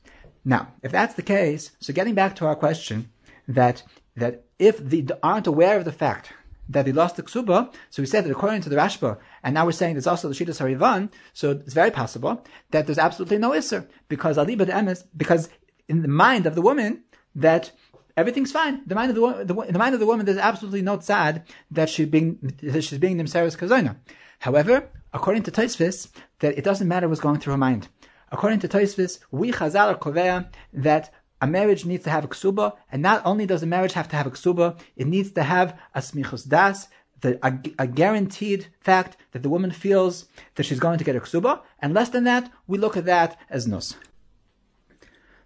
[0.45, 3.11] Now, if that's the case, so getting back to our question,
[3.49, 3.83] that
[4.17, 6.33] that if they aren't aware of the fact
[6.69, 9.65] that they lost the ksuba, so we said that according to the Rashba, and now
[9.65, 13.51] we're saying there's also the Shittas Harivan, so it's very possible that there's absolutely no
[13.51, 15.49] Isser, because Alibad Emes, because
[15.89, 17.03] in the mind of the woman,
[17.35, 17.73] that
[18.17, 18.83] everything's fine.
[18.87, 21.89] The mind of the, the, the mind of the woman, there's absolutely no tzad that
[21.89, 23.97] she's being that she's being nimseres kazona.
[24.41, 26.09] However, according to Taisvis,
[26.41, 27.89] that it doesn't matter what's going through her mind.
[28.33, 32.75] According to Taisvis, we Chazal are kovea that a marriage needs to have a ksuba,
[32.93, 35.79] and not only does a marriage have to have a ksuba, it needs to have
[35.95, 36.89] a smichus das,
[37.23, 41.21] the, a, a, guaranteed fact that the woman feels that she's going to get a
[41.21, 43.97] ksuba, and less than that, we look at that as nus.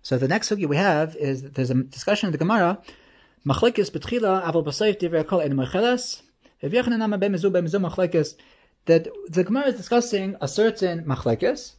[0.04, 2.78] So the next sugi we have is there's a discussion in the Gemara,
[3.46, 6.20] machlekes betchila aval divrei kol en mechelas,
[8.84, 11.76] that the Gemara is discussing a certain machlekes,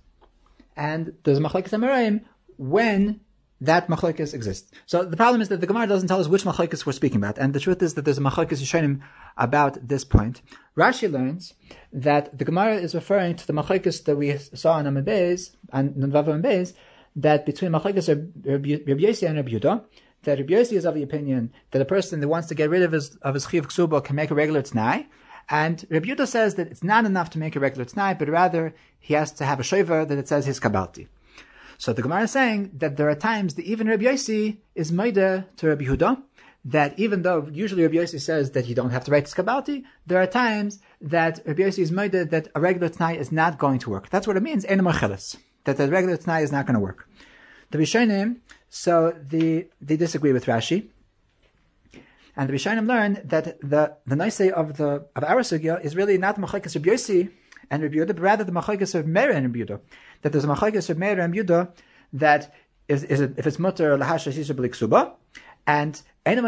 [0.75, 2.21] and there's a machlekes amaraim
[2.57, 3.21] when
[3.61, 4.71] that machlekes exists.
[4.87, 7.37] So the problem is that the Gemara doesn't tell us which machlekes we're speaking about,
[7.37, 9.01] and the truth is that there's a machlekes Yishanim
[9.37, 10.41] about this point.
[10.75, 11.53] Rashi learns
[11.93, 15.93] that the Gemara is referring to the machlekes that we saw in Amid Beis and
[15.93, 16.73] Navav and Beis,
[17.15, 19.83] that between machlekes Rabbi Yossi and Rabbi Yudah,
[20.23, 22.81] that Rabbi Yossi is of the opinion that a person that wants to get rid
[22.81, 25.05] of his of his chiv ksuba can make a regular t'nai,
[25.49, 28.75] and Rabbi Yudah says that it's not enough to make a regular t'nai, but rather
[28.99, 31.07] he has to have a shover that it says his kabalti.
[31.77, 35.45] So the Gemara is saying that there are times that even Rabbi Yossi is maida
[35.57, 36.21] to Rabbi Huda,
[36.63, 40.21] that even though usually Rabbi Yossi says that you don't have to write kabalti, there
[40.21, 43.89] are times that Rabbi Yossi is maida that a regular t'nai is not going to
[43.89, 44.09] work.
[44.09, 44.65] That's what it means,
[45.65, 47.07] that the regular t'nai is not going to work.
[47.71, 48.37] The Rishonim,
[48.69, 50.87] so the, they disagree with Rashi.
[52.37, 56.17] And the Rishonim learn that the the nice of the of our sugya is really
[56.17, 57.31] not machlekes Rabbi Yossi
[57.71, 59.79] and Rabbi Yudah, but rather the machlekes of Meir and Rabbi Yudah.
[60.21, 61.71] That there's a machlekes of Meir and Yudah
[62.13, 62.53] that
[62.89, 65.13] is, is a, if it's mutter lahasha shisha
[65.67, 66.45] and enim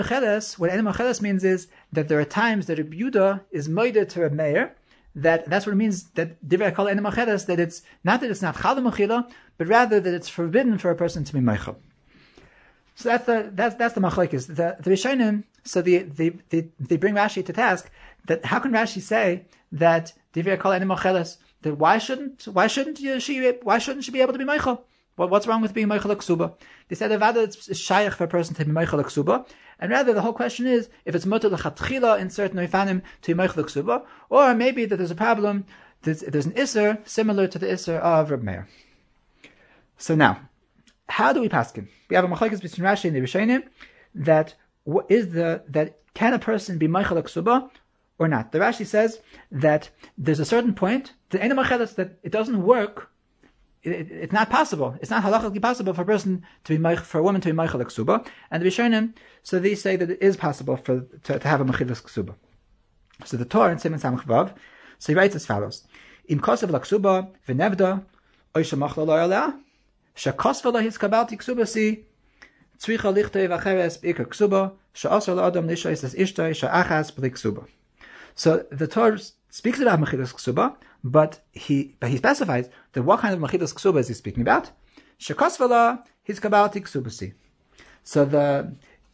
[0.58, 4.36] what enim means is that there are times that Rabbi Yudah is moided to Rabbi
[4.36, 4.76] Meir,
[5.18, 8.56] that that's what it means that divrei kol enim that it's not that it's not
[8.56, 11.76] chalam but rather that it's forbidden for a person to be meichel.
[12.96, 14.48] So that's the that's that's the machlekes.
[14.48, 17.90] The the Rishonim, so the, the, the, they bring Rashi to task
[18.26, 23.52] that how can Rashi say that divrei kol enim that why shouldn't why shouldn't she
[23.64, 24.82] why shouldn't she be able to be meichel?
[25.18, 26.54] What, what's wrong with being meichel ksuba?
[26.88, 29.48] They said that it's shaykh for a person to be meichel ksuba,
[29.80, 33.42] and rather the whole question is if it's mutter lechatchila in certain ifanim to be
[33.42, 35.66] meichel ksuba, or maybe that there's a problem.
[36.04, 38.68] There's, there's an iser similar to the iser of Reb Meir.
[39.98, 40.40] So now,
[41.10, 41.88] how do we paskin?
[42.10, 43.64] We have a machlekes between Rashi and the Rishonim
[44.14, 44.54] that
[44.84, 47.72] what is the that can a person be meichel ksuba
[48.20, 48.52] or not?
[48.52, 49.20] The Rashi says
[49.52, 53.10] that there's a certain point the that it doesn't work.
[53.88, 54.98] It, it, it's not possible.
[55.02, 57.82] It's not halachically possible for a person to be for a woman to be meichel
[57.82, 58.28] ksuba.
[58.52, 61.66] And the Rishonim, so they say that it is possible for to, to have a
[61.66, 62.36] mechilas ksuba.
[63.26, 64.54] So the Torah in Simon Samach Vav,
[65.00, 65.88] so he writes as follows:
[66.28, 68.04] Im kosev laksuba v'nevda
[68.54, 69.54] oisha machla lo
[70.16, 72.04] shakosva lo his kabalti ksubasi
[72.80, 77.66] tzricha lichtei v'acheres b'ikar ksuba she'asar la'adam nishais es ishtoi she'achas b'li ksuba.
[78.36, 79.18] So the Torah
[79.58, 84.00] speaks about mechilas ksuba, but he but he specifies that what kind of mechilas ksuba
[84.04, 84.66] is he speaking about?
[85.20, 87.34] Shekosvala his kabalti ksubasi.
[88.04, 88.46] So the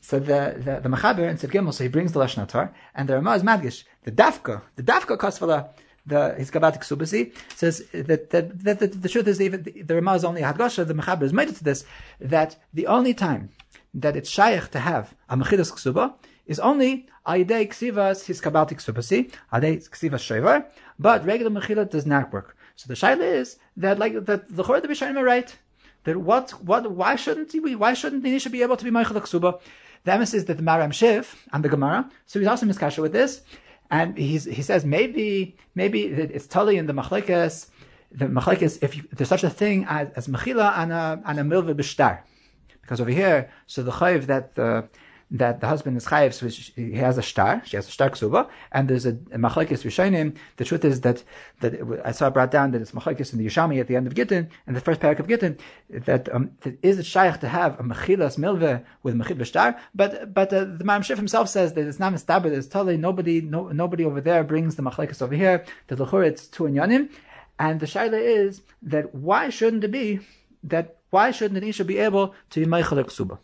[0.01, 3.07] so the the, the Machaber in Sid Gimel, so he brings the Lashon Torah, and
[3.07, 5.69] the Ramah is Madgish, the Dafka, the Dafka Kosvala,
[6.05, 10.15] the his Kabbatik Subasi says that, that, that, the truth is even the, the Ramah
[10.15, 11.85] is only Hadgasha, the Mechaber is made it to this,
[12.19, 13.49] that the only time
[13.93, 19.31] that it's shaykh to have a Mechilas Ksuba is only Aidei Ksivas his Kabbatik Subasi,
[19.51, 20.65] Aidei Ksivas Shevar,
[20.99, 22.57] but regular Mechila does not work.
[22.75, 25.55] So the Shaila is that like that the Chor the Bishayim are right.
[26.03, 29.61] That what what why shouldn't he why shouldn't Nisha be able to be Meichel Ksuba?
[30.03, 33.13] The emphasis is that the Maram Shiv and the Gemara, so he's also miskasha with
[33.13, 33.41] this,
[33.89, 37.67] and he's, he says maybe maybe it's totally in the machlekes.
[38.11, 41.43] The machlekes, if, you, there's such a thing as, as mechila and a and a
[41.43, 42.19] milva b'shtar,
[42.81, 44.89] because over here, so the chayiv that the
[45.33, 48.47] that the husband is chayiv, so he has a star, she has a star ksuba,
[48.71, 50.35] and there's a, machlekes rishonim.
[50.57, 51.23] The truth is that
[51.61, 51.73] that
[52.05, 54.49] I saw brought down that it's machlekes in the Yishami at the end of Gittin,
[54.67, 55.57] and the first parak of Gittin,
[55.89, 60.33] that, um, that is it shaykh to have a mechilas milve with mechil star, but
[60.35, 63.69] but uh, the Maram Shif himself says that it's not mistaber, it's totally nobody no,
[63.69, 65.65] nobody over there brings the machlekes over here.
[65.87, 67.09] The lechur it's two inyanim,
[67.57, 70.19] and the shaila is that why shouldn't it be
[70.63, 73.39] that why shouldn't an isha be able to be meichel ksuba?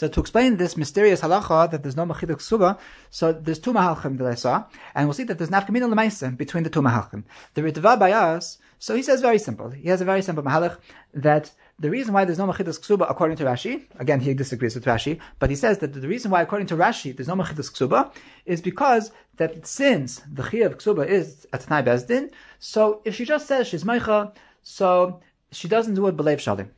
[0.00, 2.78] So to explain this mysterious halacha that there's no machiluk ksuba,
[3.10, 6.62] so there's two mahalchim that I saw, and we'll see that there's nafkamina lemaisa between
[6.62, 7.24] the two mahalchim.
[7.52, 9.68] The Ritva by us, so he says very simple.
[9.68, 10.78] He has a very simple mahalach
[11.12, 14.86] that the reason why there's no machidus ksuba according to Rashi, again he disagrees with
[14.86, 18.10] Rashi, but he says that the reason why according to Rashi there's no machidus ksuba
[18.46, 23.26] is because that since the chi of ksuba is at Tanai Bezdin, so if she
[23.26, 25.20] just says she's meicha, so
[25.52, 26.70] she doesn't do it belev shalim.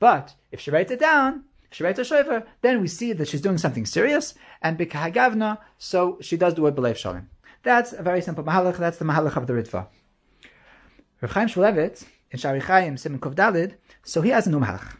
[0.00, 3.28] But if she writes it down, if she writes a shofar, then we see that
[3.28, 7.26] she's doing something serious, and bikahagavna, so she does do it belev shalim.
[7.62, 8.76] That's a very simple mahalach.
[8.76, 9.88] That's the mahalach of the Ritva.
[11.20, 13.74] Rav Chaim Shmulevitz in Sha'arei Chaim Simon Kov Dalid,
[14.04, 14.96] so he has a numhach.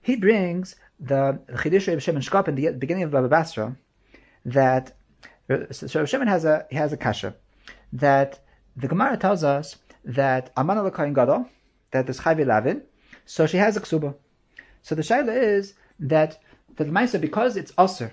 [0.00, 3.76] He brings the Chidish Reb Shimon Shkop in the beginning of Baba Basra
[4.44, 4.96] that
[5.70, 7.36] so Reb Shimon has a he has a kasha
[7.92, 8.40] that
[8.76, 11.46] the Gemara tells us that Amana Lekayin Gadol
[11.92, 12.82] that is Chayvi Lavin,
[13.26, 14.14] so she has a ksuba.
[14.82, 16.40] So the shaila is that
[16.76, 18.12] the Lemaisa, because it's usher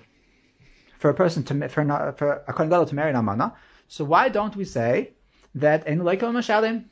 [0.98, 3.54] for a person to for, for a Kohen to marry an Amana,
[3.88, 5.12] so why don't we say
[5.54, 6.84] that in Leikel Mashalim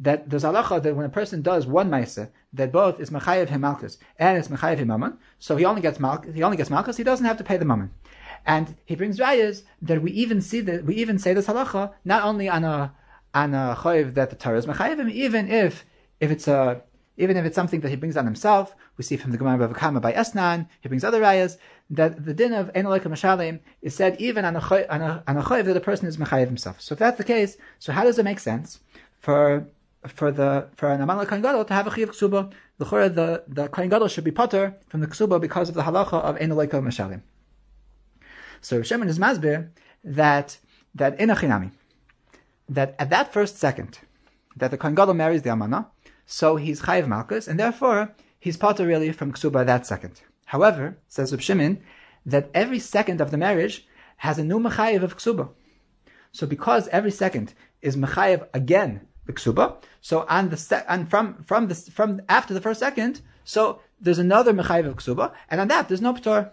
[0.00, 3.64] that there's halacha that when a person does one ma'isa, that both is mechayev him
[3.64, 6.34] and it's mechayev him so he only gets malchus.
[6.34, 6.96] He only gets malchus.
[6.96, 7.90] He doesn't have to pay the mammon.
[8.46, 12.22] And he brings rayas that we even see that we even say this halacha not
[12.22, 12.94] only on a
[13.34, 13.76] on a
[14.14, 15.84] that the Torah is mechayev him, even if
[16.20, 16.82] if it's a
[17.18, 18.74] even if it's something that he brings on himself.
[18.96, 20.68] We see from the Gemara of Kama by Esnan.
[20.80, 21.58] He brings other rayas
[21.90, 26.06] that the din of enolika mashalim is said even on a chayiv that the person
[26.06, 26.80] is mechayev himself.
[26.80, 28.80] So if that's the case, so how does it make sense
[29.20, 29.66] for
[30.06, 32.52] for the for an amal gadol to have a chiyav ksuba.
[32.78, 36.14] The the the kohen gadol should be potter from the ksuba because of the halacha
[36.14, 37.22] of enoleka mashalim.
[38.60, 39.70] So Shimon is masbir
[40.04, 40.58] that
[40.94, 41.72] that in a chinami,
[42.68, 43.98] that at that first second
[44.56, 45.88] that the kohen gadol marries the amana,
[46.30, 50.20] so he's chayiv malchus, and therefore he's potter really from ksuba that second.
[50.44, 51.80] However, says Reb Shimon,
[52.26, 53.86] that every second of the marriage
[54.18, 55.48] has a new mechayiv of ksuba.
[56.32, 59.76] So because every second is mechayiv again the ksuba.
[60.02, 64.18] So on the se- and from from the from after the first second, so there's
[64.18, 66.50] another mechayiv of ksuba, and on that there's no ptor.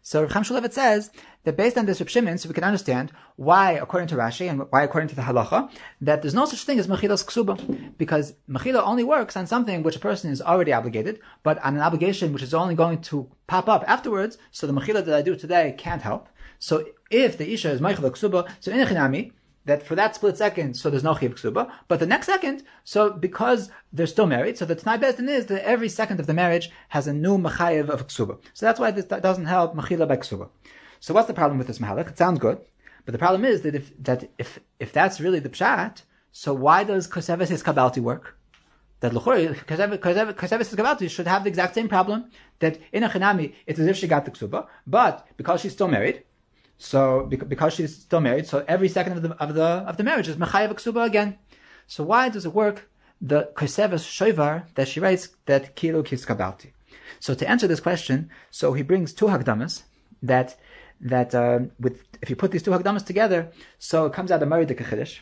[0.00, 1.10] So Rav Chaim says
[1.46, 4.66] that based on this Reb Shimon, so we can understand why, according to Rashi and
[4.70, 8.82] why, according to the halacha, that there's no such thing as mechilas ksuba, because mechila
[8.82, 12.42] only works on something which a person is already obligated, but on an obligation which
[12.42, 14.38] is only going to pop up afterwards.
[14.50, 16.28] So the mechila that I do today can't help.
[16.58, 19.30] So if the isha is mechila ksuba, so in chinami,
[19.66, 21.70] that for that split second, so there's no chiv ksuba.
[21.86, 25.64] But the next second, so because they're still married, so the Tanai Bezdin is that
[25.64, 28.38] every second of the marriage has a new machayev of ksuba.
[28.52, 30.48] So that's why this doesn't help machila by ksuba.
[31.00, 32.08] So what's the problem with this mahalach?
[32.08, 32.58] It sounds good,
[33.04, 36.84] but the problem is that if that if if that's really the pshat, so why
[36.84, 38.36] does kosevis kabalti work?
[39.00, 42.30] That Luchori, kosevis kabalti should have the exact same problem.
[42.58, 45.88] That in a chinami, it's as if she got the ksuba, but because she's still
[45.88, 46.24] married,
[46.78, 50.28] so because she's still married, so every second of the of the of the marriage
[50.28, 51.38] is mechayev ksuba again.
[51.86, 52.88] So why does it work?
[53.20, 56.72] The koseves shoivar that she writes that kilo kiskabalti.
[57.20, 59.84] So to answer this question, so he brings two hagdamas
[60.22, 60.56] that
[61.00, 64.48] that uh, with if you put these two hagdamas together, so it comes out of
[64.48, 65.20] Mari Chiddush.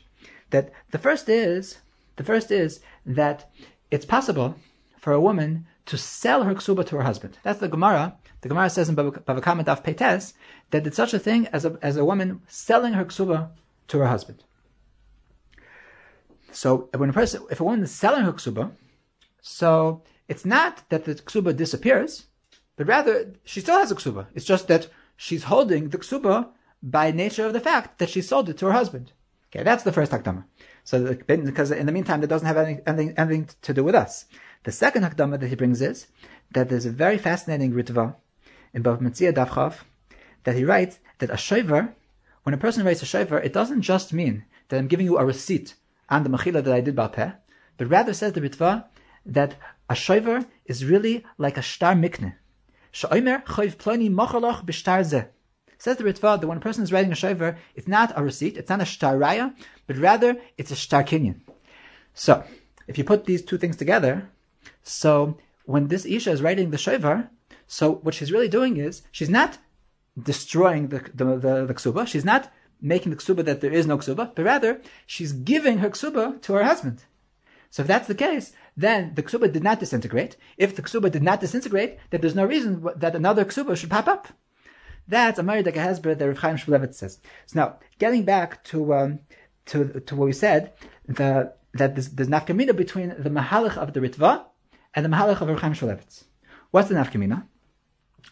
[0.51, 1.79] That the first is
[2.17, 3.51] the first is that
[3.91, 4.57] it's possible
[4.99, 7.39] for a woman to sell her ksuba to her husband.
[7.43, 10.35] That's the Gemara the Gemara says in Bava Kama Daf Peites
[10.71, 13.49] that it's such a thing as a, as a woman selling her ksuba
[13.89, 14.45] to her husband.
[16.53, 18.71] So when a person, if a woman is selling her ksuba,
[19.41, 22.27] so it's not that the ksuba disappears,
[22.77, 24.27] but rather she still has a ksuba.
[24.35, 26.49] It's just that she's holding the ksuba
[26.83, 29.13] by nature of the fact that she sold it to her husband.
[29.49, 30.45] Okay, that's the first hakdama.
[30.83, 34.27] So because in the meantime, that doesn't have any, anything, anything to do with us.
[34.65, 36.09] The second hakdama that he brings is
[36.53, 38.17] that there's a very fascinating ritva
[38.73, 39.77] in Bava Metzia Davchav
[40.45, 41.93] that he writes that a shoiver,
[42.43, 45.25] when a person writes a shoiver, it doesn't just mean that I'm giving you a
[45.25, 45.75] receipt
[46.11, 47.37] on the mechila that I did Balpeh,
[47.77, 48.85] but rather says the Ritva
[49.27, 49.55] that
[49.89, 52.35] a shoiver is really like a star mikne.
[52.95, 55.29] Shoimer choiv ploni mochalach b'shtarze.
[55.79, 58.57] Says the Ritva that when a person is writing a shoiver, it's not a receipt,
[58.57, 59.55] it's not a shtar raya,
[59.87, 61.41] but rather it's a shtar kinyan.
[62.15, 62.45] So,
[62.87, 64.31] if you put these two things together,
[64.83, 65.37] so
[65.67, 67.29] when this Isha is writing the shoiver,
[67.67, 69.59] So what she's really doing is she's not
[70.21, 72.07] destroying the the, the, the ksuba.
[72.07, 75.91] She's not making the ksuba that there is no ksuba, but rather she's giving her
[75.91, 77.05] ksuba to her husband.
[77.75, 80.37] So if that's the case, then the ksuba did not disintegrate.
[80.57, 84.07] If the ksuba did not disintegrate, then there's no reason that another ksuba should pop
[84.07, 84.29] up.
[85.09, 87.19] That's a Maridaka Hezber that Rav Chaim Shmulevitz says.
[87.47, 89.19] So now, getting back to um,
[89.67, 90.73] to to what we said,
[91.09, 94.45] the that there's, there's nafkamina between the mahalach of the Ritva
[94.95, 96.27] and the mahalach of Rav Chaim Shmulevitz.
[96.71, 97.43] What's the nafkamina?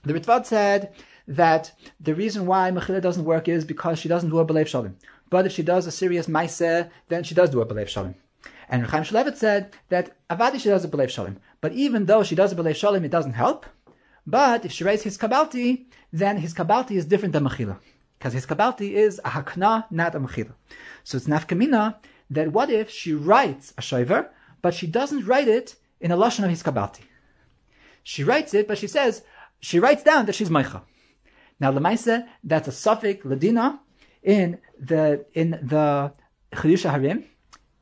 [0.04, 0.94] The Ritva said
[1.26, 4.98] that the reason why Mechila doesn't work is because she doesn't do a Belev Shalom.
[5.30, 8.14] But if she does a serious Maiseh, then she does do a Belev Shalom.
[8.72, 11.36] And Chaim Shmulevitz said that Avadi she doesn't believe Shalom.
[11.60, 13.66] But even though she doesn't believe Shalom, it doesn't help.
[14.26, 17.78] But if she writes his Kabbalti, then his Kabbalti is different than Mechila.
[18.18, 20.54] Because his Kabbalti is a Hakna, not a Mechila.
[21.04, 21.96] So it's nafkamina
[22.30, 24.30] that what if she writes a Shoiver,
[24.62, 27.02] but she doesn't write it in a Lashon of his Kabbalti.
[28.02, 29.22] She writes it, but she says,
[29.60, 30.80] she writes down that she's Meicha.
[31.60, 33.80] Now, Lemaisa, that's a suffix Ladina
[34.22, 36.14] in the in the
[36.54, 37.24] Chiddushei HaRim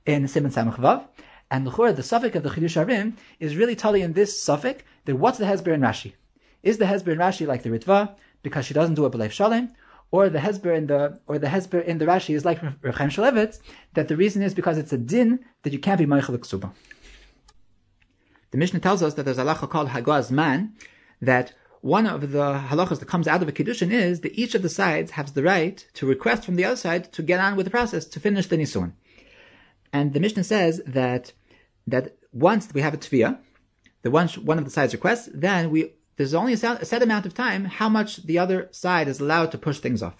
[0.07, 1.05] in Simon Samach Vav,
[1.51, 5.16] and the the suffix of the Chiddushei HaRim is really telling in this suffix that
[5.16, 6.12] what's the Hezber in Rashi?
[6.62, 9.70] Is the Hezber in Rashi like the Ritva because she doesn't do a Belev Shalem,
[10.11, 13.61] or the Hezber in the or the Hezber in the Rashi is like Rechaim Shmulevitz
[13.94, 16.72] that the reason is because it's a din that you can't be Meichel Ksuba.
[18.51, 20.74] The Mishnah tells us that there's a halacha called Hagaz Man
[21.20, 24.62] that one of the halachas that comes out of a kiddushin is that each of
[24.62, 27.64] the sides has the right to request from the other side to get on with
[27.64, 28.92] the process to finish the nisun.
[29.93, 31.32] And the Mishnah says that
[31.86, 33.38] that once we have a tviyah,
[34.03, 37.34] the one one of the sides requests, then we there's only a set amount of
[37.34, 40.16] time how much the other side is allowed to push things off.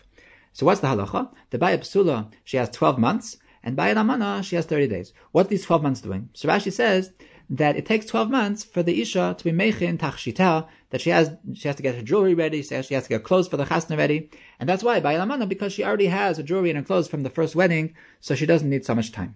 [0.53, 1.31] So what's the halacha?
[1.51, 5.13] The Baya Psula, she has 12 months, and Baya Ramana, she has 30 days.
[5.33, 6.31] What are these 12 months doing?
[6.33, 7.13] So Rashi says
[7.51, 11.33] that it takes 12 months for the Isha to be Mechin Tachshita, that she has
[11.55, 13.57] she has to get her jewelry ready, she has, she has to get clothes for
[13.57, 16.79] the chasna ready, and that's why Baya Ramana, because she already has her jewelry and
[16.79, 19.35] her clothes from the first wedding, so she doesn't need so much time.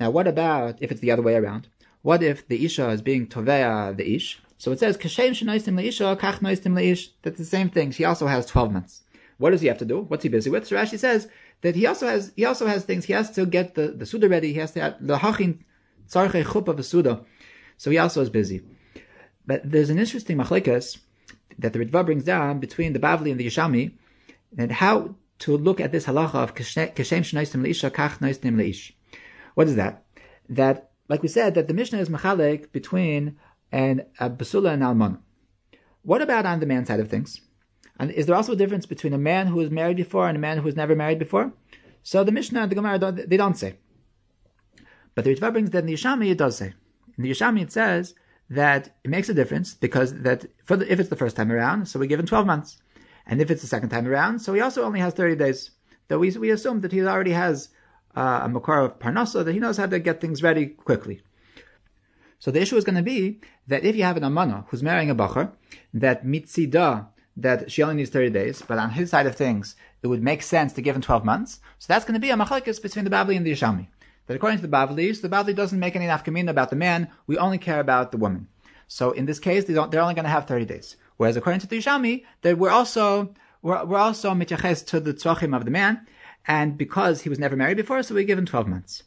[0.00, 1.68] Now what about if it's the other way around?
[2.02, 4.40] What if the Isha is being Toveya the Ish?
[4.58, 7.10] So it says, Kashem shenoistim leisha, kach noistim leish.
[7.22, 7.90] That's the same thing.
[7.92, 9.02] She also has 12 months.
[9.38, 10.00] What does he have to do?
[10.00, 10.66] What's he busy with?
[10.66, 11.28] So Rashi says
[11.62, 13.04] that he also has, he also has things.
[13.04, 14.52] He has to get the, the Suda ready.
[14.52, 15.60] He has to have the hachin
[16.08, 17.24] tzarche chup of a Suda.
[17.76, 18.62] So he also is busy.
[19.46, 20.98] But there's an interesting machlekas
[21.58, 23.92] that the Ritva brings down between the Bavli and the Yerushalmi,
[24.56, 28.92] and how to look at this halacha of kashem shenoistim leisha, kach noistim leish.
[29.58, 30.04] What is that?
[30.48, 33.38] That, like we said, that the Mishnah is machalek between
[33.72, 35.18] and a basula and almana.
[36.02, 37.40] What about on the man side of things?
[37.98, 40.40] And is there also a difference between a man who was married before and a
[40.40, 41.52] man who never married before?
[42.04, 43.78] So the Mishnah and the Gemara they don't say.
[45.16, 46.74] But the Ritva brings that in the Yerushalmi it does say.
[47.16, 48.14] In the Yerushalmi it says
[48.48, 51.98] that it makes a difference because that the, if it's the first time around, so
[51.98, 52.78] we give him 12 months.
[53.26, 55.72] And if it's the second time around, so he also only has 30 days.
[56.06, 57.70] Though we, we assume that he already has
[58.18, 61.22] uh, a makar of parnasa, that he knows how to get things ready quickly.
[62.40, 65.10] So the issue is going to be that if you have an amana who's marrying
[65.10, 65.52] a bacher,
[65.94, 67.06] that mitzida,
[67.36, 70.42] that she only needs 30 days, but on his side of things, it would make
[70.42, 71.60] sense to give him 12 months.
[71.78, 73.86] So that's going to be a machlekes between the Bavli and the Yerushalmi.
[74.26, 77.38] That according to the Bavlis, the Bavli doesn't make any nafkamina about the man, we
[77.38, 78.48] only care about the woman.
[78.88, 80.96] So in this case, they are only going to have 30 days.
[81.16, 85.56] Whereas according to the Yerushalmi, that we're also, we're, we're also mityaches to the tzrachim
[85.56, 86.06] of the man,
[86.48, 89.04] and because he was never married before, so we give him 12 months.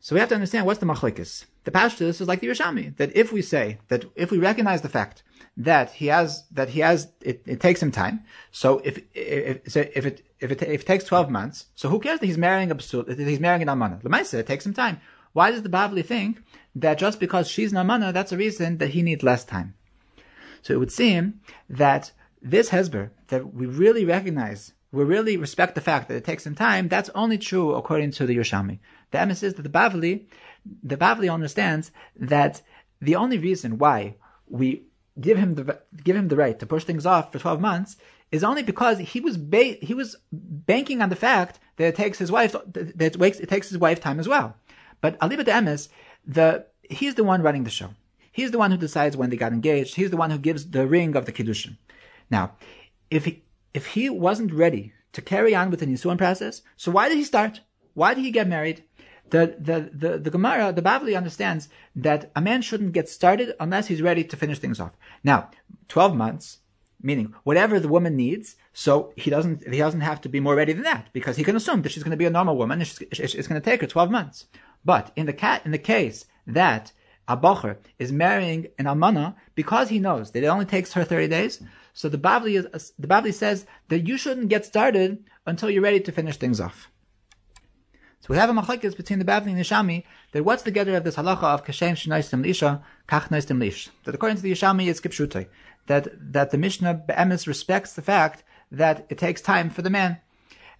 [0.00, 1.46] So we have to understand what's the machlekes.
[1.62, 4.90] The pashtus is like the Yerushalmi that if we say that if we recognize the
[4.90, 5.22] fact
[5.56, 8.22] that he has that he has it, it takes him time.
[8.50, 12.00] So if if so if it if it if it takes twelve months, so who
[12.00, 14.02] cares that he's marrying a that he's marrying an almana?
[14.02, 15.00] Lemaisa, it takes him time.
[15.32, 16.42] Why does the Bavli think
[16.74, 19.72] that just because she's an almana, that's a reason that he needs less time?
[20.60, 22.12] So it would seem that
[22.42, 26.54] this hezber that we really recognize we really respect the fact that it takes some
[26.54, 28.78] time, that's only true according to the Yerushalmi.
[29.10, 30.26] The emes is that the Bavli,
[30.82, 32.62] the Bavli understands that
[33.00, 34.16] the only reason why
[34.48, 34.84] we
[35.20, 37.96] give him the give him the right to push things off for 12 months
[38.32, 42.18] is only because he was ba- he was banking on the fact that it takes
[42.18, 44.56] his wife that it takes his wife time as well.
[45.00, 45.88] But Aliba Emes,
[46.26, 47.90] the he's the one running the show.
[48.32, 49.94] He's the one who decides when they got engaged.
[49.94, 51.76] He's the one who gives the ring of the kiddushin.
[52.30, 52.56] Now,
[53.08, 53.44] if he,
[53.74, 57.24] if he wasn't ready to carry on with the Nisuan process, so why did he
[57.24, 57.60] start?
[57.92, 58.84] Why did he get married?
[59.30, 63.88] The, the, the, the Gemara, the Bavli understands that a man shouldn't get started unless
[63.88, 64.92] he's ready to finish things off.
[65.22, 65.50] Now,
[65.88, 66.58] 12 months,
[67.02, 70.72] meaning whatever the woman needs, so he doesn't, he doesn't have to be more ready
[70.72, 72.88] than that because he can assume that she's going to be a normal woman and
[73.10, 74.46] it's, going to take her 12 months.
[74.84, 76.92] But in the cat, in the case that
[77.26, 81.28] a bocher is marrying an almana because he knows that it only takes her 30
[81.28, 81.62] days,
[81.94, 82.60] so the Bavli,
[82.98, 86.90] the Bavli says that you shouldn't get started until you're ready to finish things off.
[88.20, 91.04] So we have a machlekes between the Bavli and the Yerushalmi that what's the of
[91.04, 93.90] this halacha of kashem shnaistim lisha kach naistim lish.
[94.04, 95.46] That according to the Yerushalmi it's kipshute
[95.86, 98.42] that that the Mishnah be'emes respects the fact
[98.72, 100.18] that it takes time for the man,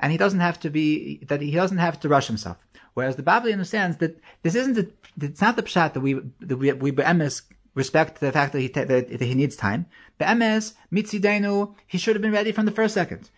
[0.01, 2.57] and he doesn't have to be that he doesn't have to rush himself.
[2.95, 6.73] Whereas the Bavli understands that this isn't it's not the pshat that we that we,
[6.73, 7.43] we be'emes
[7.75, 9.87] respect the fact that he that, he needs time.
[10.19, 13.31] Be'emes mitzidenu he should have been ready from the first second.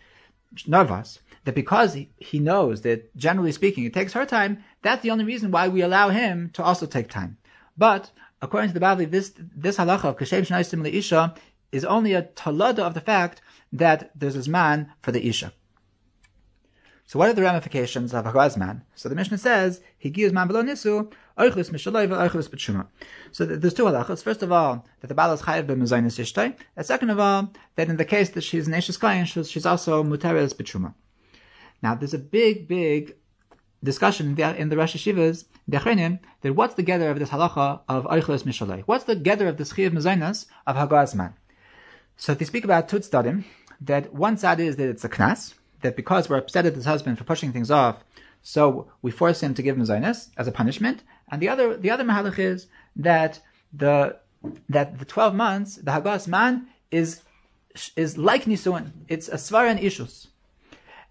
[0.65, 5.23] Nervous that because he, knows that generally speaking it takes her time, that's the only
[5.23, 7.37] reason why we allow him to also take time.
[7.77, 8.11] But
[8.41, 11.37] according to the Bavli, this this halacha of kashem shnaisim leisha
[11.71, 15.53] is only a talada of the fact that there's a zman for the isha.
[17.07, 18.83] So what are the ramifications of a man?
[18.95, 22.85] So the Mishnah says, he gives man below nisu, oichlis mishaloi oichlis b'tshuma.
[23.31, 24.21] So there's two halachas.
[24.21, 26.57] First of all, that the Baal is chayiv b'mezainis ishtay.
[26.75, 30.03] And second of all, that in the case that she's an Ashes Kayan, she's also
[30.03, 30.93] muteres b'tshuma.
[31.81, 33.15] Now, there's a big, big
[33.81, 38.43] discussion in the Rosh Hashivas, the that what's the gather of this halacha of Eichlis
[38.43, 38.83] Mishalei?
[38.85, 41.33] What's the gather of this Chiv Mezainas of Hagazman?
[42.17, 43.45] So they speak about two tzadim,
[43.79, 47.17] that one side is that it's a knas, that because we're upset at his husband
[47.17, 48.03] for pushing things off,
[48.41, 51.03] so we force him to give him mezainas as a punishment.
[51.29, 53.39] And the other the other mahalach is that
[53.73, 54.17] the
[54.69, 57.21] that the twelve months the hagas man is
[57.95, 58.91] is like nisuin.
[59.07, 60.27] It's a svara and ishus.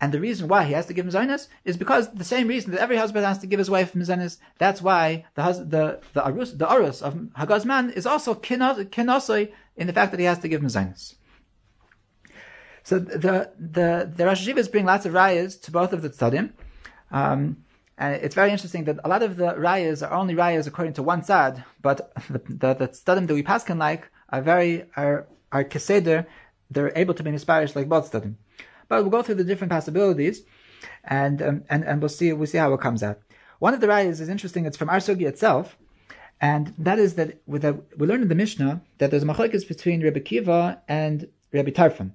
[0.00, 2.80] And the reason why he has to give mezainas is because the same reason that
[2.80, 4.38] every husband has to give his wife mezainas.
[4.58, 9.86] That's why the hus- the the arus the arus of hagazman is also kinosoi in
[9.86, 11.14] the fact that he has to give mezainas.
[12.86, 16.52] So the the the Rosh Hashivas bring lots of rayas to both of the tzadim.
[17.10, 17.64] Um,
[17.98, 21.02] and it's very interesting that a lot of the rayas are only rayas according to
[21.02, 26.26] one side, but the the, the that we paskin like are very are are keseder.
[26.70, 28.36] They're able to be inspired like both tzadim.
[28.86, 30.42] But we'll go through the different possibilities,
[31.02, 33.18] and um, and and we'll see we'll see how it comes out.
[33.58, 34.64] One of the rayas is interesting.
[34.64, 35.76] It's from Arsugi itself,
[36.40, 40.02] and that is that with a, we learn in the Mishnah that there's a between
[40.02, 42.12] Rebbe Kiva and Rebbe Tarfon.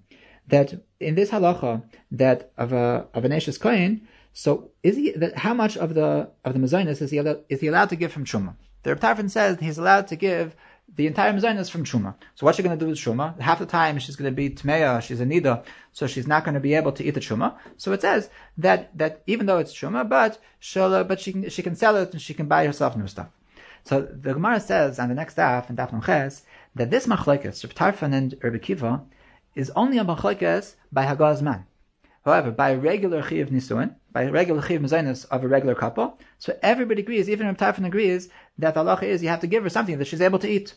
[0.47, 3.59] That in this halacha that of a of an Ashes
[4.33, 7.59] so is he that how much of the of the mezainis is he allowed, is
[7.59, 8.55] he allowed to give from Truma?
[8.83, 10.55] The Rebbe says he's allowed to give
[10.95, 12.15] the entire mezainis from Truma.
[12.35, 13.39] So what's she going to do with Truma?
[13.39, 15.63] Half the time she's going to be Tmeya, she's a Nida,
[15.93, 17.55] so she's not going to be able to eat the Truma.
[17.77, 21.61] So it says that, that even though it's Truma, but she'll, but she can, she
[21.61, 23.29] can sell it and she can buy herself new stuff.
[23.83, 26.43] So the Gemara says on the next daf, in Daf Ches,
[26.75, 29.01] that this machlekes, Reb and Kiva,
[29.55, 31.65] is only a machlekes by Hagaz man.
[32.23, 36.19] However, by a regular chiv nisuin, by a regular chiv mezainis of a regular couple,
[36.37, 38.29] so everybody agrees, even Reb Tarfon agrees,
[38.59, 40.75] that the halacha is you have to give her something that she's able to eat.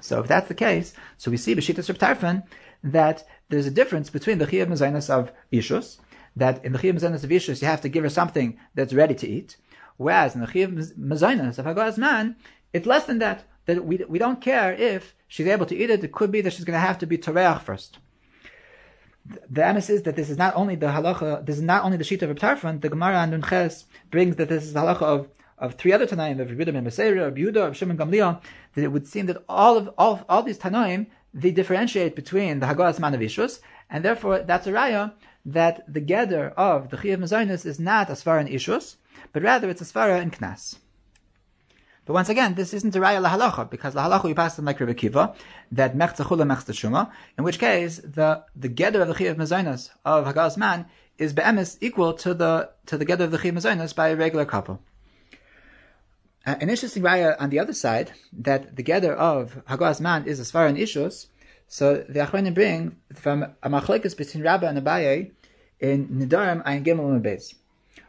[0.00, 2.44] So if that's the case, so we see b'shitas Reb Tarfon
[2.82, 5.98] that there's a difference between the chiv mezainis of ishus,
[6.34, 9.14] that in the chiv mezainis of ishus you have to give her something that's ready
[9.14, 9.58] to eat,
[9.98, 12.36] whereas in the chiv mezainis of hagaz man,
[12.72, 13.44] it's less than that.
[13.66, 16.02] That we, we don't care if she's able to eat it.
[16.02, 17.98] It could be that she's going to have to be toreach first
[19.48, 22.04] the emes is that this is not only the halacha, this is not only the
[22.04, 25.74] sheet of Tarfon, the Gemara and Nunches brings that this is the halacha of, of
[25.74, 28.40] three other Tanaim, of Yehuda and Meseira, of Yehuda, of Shimon Gamliel,
[28.74, 32.66] that it would seem that all of all, all these Tanaim, they differentiate between the
[32.66, 35.12] Hagahas Manavishus, and therefore that's a raya
[35.44, 38.96] that the gather of the Chiyav Mazoinus is not a Svara in Ishus,
[39.32, 40.76] but rather it's a Svara in Knas.
[42.10, 44.94] But once again, this isn't a raya lahalacha because lahalacha we pass the like Rebbe
[44.94, 45.32] Kiva
[45.70, 47.08] that mechzachula mechzashuma,
[47.38, 50.86] in which case the the gather of the chiyav mezainas of hagas man
[51.18, 54.44] is be'emes equal to the to the gather of the chiyav mezainas by a regular
[54.44, 54.80] couple.
[56.44, 60.40] Uh, an interesting raya on the other side that the gather of hagas man is
[60.40, 61.28] as far in ishus.
[61.68, 65.30] So the achronim bring from a machlekes between Rabba and Abaye
[65.78, 67.54] in Nidarim Ayin Gimel and.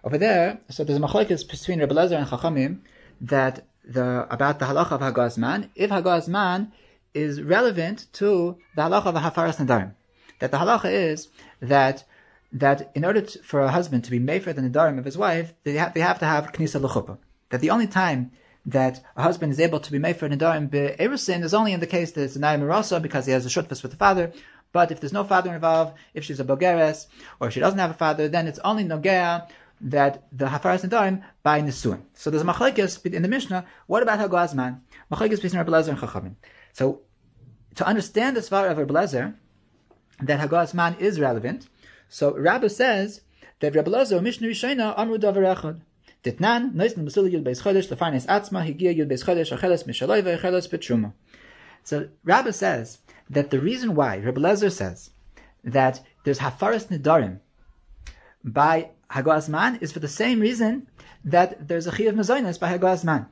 [0.03, 2.79] Over there, so there's a machlekes between Rabbi Lezer and Chachamim
[3.21, 6.71] that the about the halacha of Hagazman if Hagazman
[7.13, 9.93] is relevant to the halacha of Hafaras Nadarim.
[10.39, 11.29] That the halacha is
[11.61, 12.03] that
[12.53, 15.17] that in order to, for a husband to be made for the Nadarim of his
[15.17, 17.17] wife, they have, they have to have Knisa L'chuppah.
[17.49, 18.31] That the only time
[18.65, 21.87] that a husband is able to be made for Nadarim Be'erusin is only in the
[21.87, 22.61] case that it's a Naim
[23.01, 24.31] because he has a shutfus with the father.
[24.73, 27.07] But if there's no father involved, if she's a Bogeres,
[27.39, 29.47] or if she doesn't have a father, then it's only Nogea
[29.83, 32.01] that the Hafaras Nadarim by Nisuin.
[32.13, 33.65] So there's a machlekes in the Mishnah.
[33.87, 34.81] What about Hagazman?
[35.11, 36.35] Machlekes between Rabbi Lezer and Chachamim.
[36.73, 37.01] So
[37.75, 39.35] to understand the Svar of Rabbi Lezer,
[40.21, 41.67] that Hagazman is relevant.
[42.09, 43.21] So Rabbi says
[43.59, 45.81] that Rabbi Lezer Mishnah Rishayna Amru Davar Echad.
[46.23, 50.69] Ditnan, noisen musul yud beis chodesh, lefarnes atzma, higia yud beis chodesh, acheles mishaloi, ve'acheles
[50.69, 51.13] betruma.
[51.83, 55.09] So Rabbi says that the reason why, Rabbi Lezer says,
[55.63, 57.39] that there's hafaras nidarim
[58.43, 60.87] by Hagaz Man is for the same reason
[61.25, 63.27] that there's a Chiyav Mazoinas by Hagaz Man.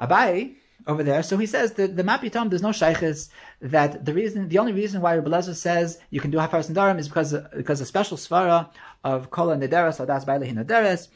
[0.00, 0.54] Abai,
[0.86, 3.28] over there, so he says that the Mapitom, there's no shaykhis,
[3.60, 6.98] that the reason, the only reason why Rabbi Lezer says you can do Hafaras Nidarim
[6.98, 8.68] is because, because a special svara
[9.04, 11.08] of Kola Nidaras, Adas Bailehi Nidaras,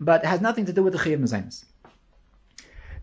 [0.00, 1.64] but it has nothing to do with the Chiyav Mazoinas.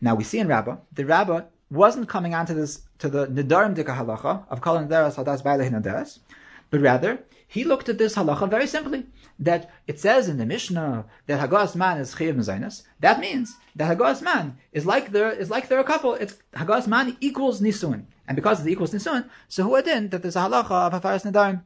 [0.01, 3.95] Now we see in Rabbah, the Rabbah wasn't coming onto this, to the Nidarim Dika
[3.97, 6.19] Halacha of Kola Nidaras, Adas Bailehi Nidaras,
[6.69, 9.05] but rather, he looked at this halacha very simply,
[9.39, 12.83] that it says in the Mishnah that Hagas man is Chiyav Mezainas.
[12.99, 16.13] That means that Hagas man is like they're, like they're a couple.
[16.13, 18.03] It's Hagas man equals Nisuin.
[18.27, 21.63] And because it equals Nisuin, so who adin that there's a halacha of Hafaras Nadarim.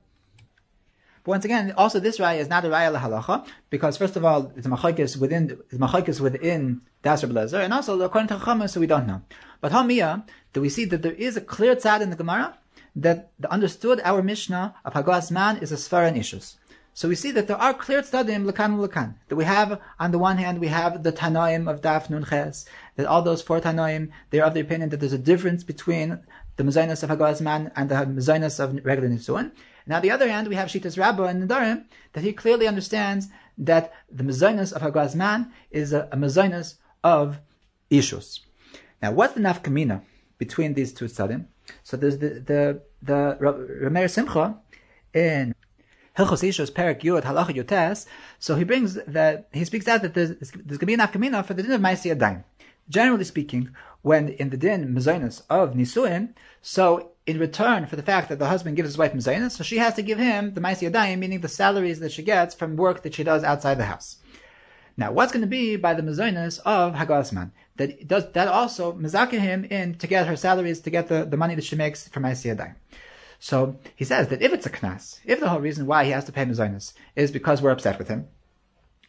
[1.23, 4.51] But once again, also this raya is not a raya halacha because first of all,
[4.55, 8.87] it's machlekes within it's machlekes within Das Blazer, and also according to Chacham, so we
[8.87, 9.21] don't know.
[9.61, 12.57] But Hamiyah, do we see that there is a clear tzad in the Gemara
[12.95, 16.55] that the understood our Mishnah of Hagas Man is a Sfara and Ishus.
[16.95, 19.15] So we see that there are clear tzadim lekan lekan.
[19.27, 22.65] That we have on the one hand we have the Tanoim of Daf Nun Ches.
[22.95, 26.19] That all those four Tanoim they are of the opinion that there's a difference between
[26.55, 29.51] the Mazainus of Hagas Man and the Mazainus of regular Nisuan.
[29.85, 33.27] And on the other hand we have Shitas Rabba and Nadarim that he clearly understands
[33.57, 36.63] that the Mazainus of Hagas Man is a, a
[37.03, 37.39] of
[37.89, 38.41] Ishus.
[39.01, 40.03] Now what's the nafkamina
[40.37, 41.47] between these two tzadim?
[41.83, 44.57] So there's the the the Rameir Simcha
[45.13, 45.53] in
[46.17, 48.05] Hilchos Ishos Perik Yud Halacha Yotes.
[48.39, 51.45] So he brings that he speaks out that there's, there's going to be an afkamina
[51.45, 52.43] for the din of Maisi Adayim.
[52.89, 53.69] Generally speaking,
[54.01, 58.47] when in the din mezainis of nisuin, so in return for the fact that the
[58.47, 61.39] husband gives his wife mezainis, so she has to give him the Maisi Adayim, meaning
[61.39, 64.17] the salaries that she gets from work that she does outside the house.
[64.97, 67.51] Now, what's going to be by the mezainis of Hagasman?
[67.77, 71.37] That does that also mezakah him in to get her salaries to get the, the
[71.37, 72.75] money that she makes from Maisi
[73.39, 76.25] So he says that if it's a knas, if the whole reason why he has
[76.25, 78.27] to pay mezainis is because we're upset with him,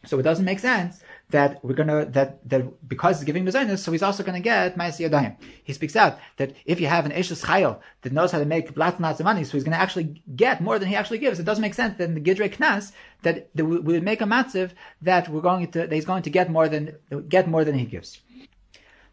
[0.03, 3.91] so it doesn't make sense that we're gonna that that because he's giving mezainis, so
[3.91, 5.37] he's also gonna get ma'aseh.
[5.63, 8.75] He speaks out that if you have an eshes chayil that knows how to make
[8.77, 11.39] lots and lots of money, so he's gonna actually get more than he actually gives.
[11.39, 12.93] It doesn't make sense that in the gidrei knas
[13.23, 16.29] that, that we would make a matziv that we're going to that he's going to
[16.29, 16.95] get more than
[17.29, 18.21] get more than he gives.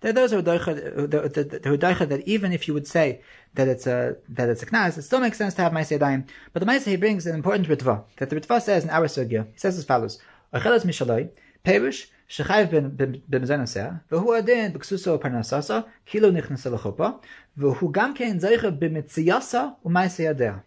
[0.03, 3.20] There are those who the, that even if you would say
[3.55, 6.28] that it's a that it's a knas, it still makes sense to have ma'aseh yadayim.
[6.53, 9.46] But the ma'aseh he brings an important ritva that the ritva says in our sugya.
[9.53, 10.18] He says as follows:
[10.53, 11.30] Achelas mishaloi
[11.64, 17.20] perish shechayv b'mezanoseh v'hu adin b'ksuso parnasasa kilo nichnasa lechupa
[17.57, 20.62] v'hu gam kein zeicha b'mitziyasa u'ma'aseh yadayim.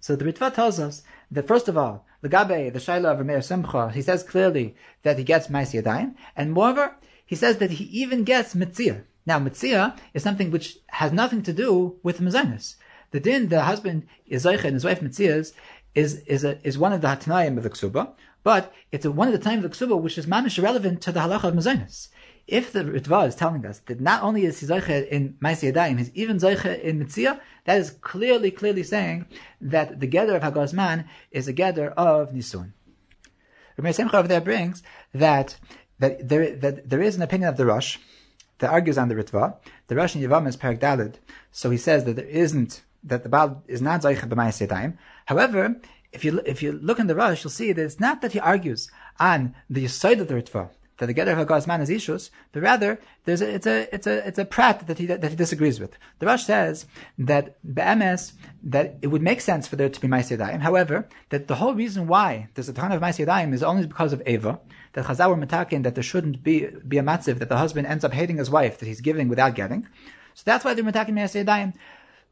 [0.00, 3.90] So the Ritva tells us that first of all, Lagabe, the Shaila of Rameir Simcha,
[3.90, 6.96] he says clearly that he gets Mais Yadayim, and moreover,
[7.30, 9.04] he says that he even gets Mitzia.
[9.24, 12.74] Now, Mitzia is something which has nothing to do with Mazanis.
[13.12, 15.52] The din, the husband is Zaycha and his wife Mitzias,
[15.94, 19.28] is, is, a, is one of the Hatnayim of the Ksuba, but it's a, one
[19.28, 22.08] of the times of the ksuba which is mamish relevant to the halacha of mazonis.
[22.48, 25.98] If the Ritva is telling us that not only is he zoiche in Maisi Yadayim,
[25.98, 29.26] he's even zoiche in Mitzia, that is clearly, clearly saying
[29.60, 32.72] that the gather of Hagazman is a gather of Nisun.
[33.80, 34.82] Rabbi Simcha over there brings
[35.14, 35.56] that,
[36.00, 37.98] that, there, that there is an opinion of the Rosh
[38.58, 39.56] that argues on the Ritva.
[39.86, 41.14] The Rosh in Yavam is Dalid,
[41.52, 44.98] so he says that there isn't, that the Baal is not b'Maisi Yadayim.
[45.26, 45.76] However,
[46.12, 48.40] if you if you look in the Rosh, you'll see that it's not that he
[48.40, 50.70] argues on the side of the Ritva
[51.00, 54.26] that the Geder Hagaz man is Ishus, but rather there's a, it's a it's a
[54.28, 55.96] it's a prat that he that he disagrees with.
[56.18, 56.86] The Rosh says
[57.18, 58.34] that be'emes
[58.64, 62.06] that it would make sense for there to be Ma'aseh However, that the whole reason
[62.06, 64.60] why there's a ton of Ma'aseh is only because of Eva.
[64.92, 68.04] That Chazal were metakin that there shouldn't be be a matziv that the husband ends
[68.04, 69.86] up hating his wife that he's giving without getting.
[70.34, 71.74] So that's why they're metakin Ma'aseh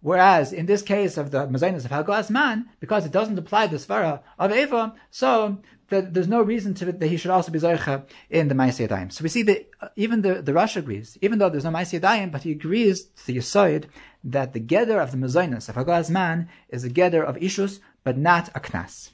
[0.00, 3.78] Whereas in this case of the Mazainas of Haglas Man, because it doesn't apply the
[3.78, 8.04] Svara of Eva, so that there's no reason to that he should also be Zoicha
[8.30, 11.48] in the Maaseh So we see that uh, even the, the Rosh agrees, even though
[11.48, 13.86] there's no Maaseh but he agrees to the Yisoid
[14.22, 18.16] that the Geder of the Mazainas of Haglas Man is a Geder of Ishus, but
[18.16, 19.10] not a Knas.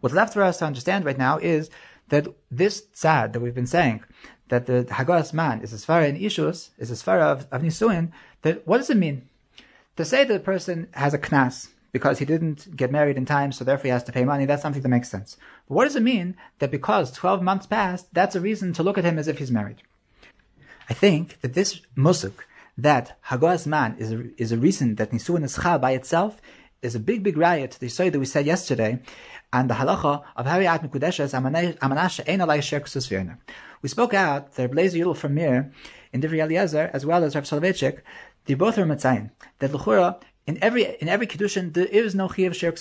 [0.00, 1.70] What's left for us to understand right now is
[2.08, 4.02] that this tzad that we've been saying,
[4.48, 8.12] that the Haglas Man is a Svara in Ishus, is a Svara of, of Nisuin,
[8.42, 9.28] that what does it mean?
[9.96, 13.50] To say that a person has a knas because he didn't get married in time,
[13.52, 15.36] so therefore he has to pay money, that's something that makes sense.
[15.66, 18.98] But what does it mean that because 12 months passed, that's a reason to look
[18.98, 19.82] at him as if he's married?
[20.88, 22.34] I think that this musuk,
[22.76, 26.40] that Hagaz man is a, is a reason that Nisuin is chal by itself,
[26.82, 27.72] is a big, big riot.
[27.72, 29.00] To the story that we said yesterday,
[29.52, 33.38] and the halacha of Hariyat Mikudeshes Amanasha Ein Alai Sher
[33.82, 35.72] We spoke out that Blazer Yudel from Mir
[36.12, 38.00] in Divri Eliezer, as well as Rav Soloveitchik,
[38.44, 42.54] they both are Matzayin, that L'chura, in every, in every Kedushin, there is no Chiyav
[42.54, 42.72] Sher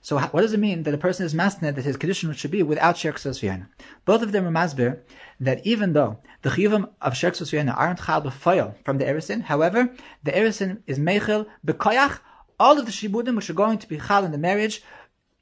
[0.00, 2.62] So what does it mean that a person is masned that his Kedushin should be
[2.62, 3.66] without Sher V'yayna?
[4.04, 5.00] Both of them are masbir
[5.40, 9.94] that even though the Chiyavim of Sher V'yayna aren't Chal B'foil from the Erisin, however,
[10.24, 12.20] the Erisin is Meichel B'koyach,
[12.58, 14.82] all of the Shibudim which are going to be Chal in the marriage,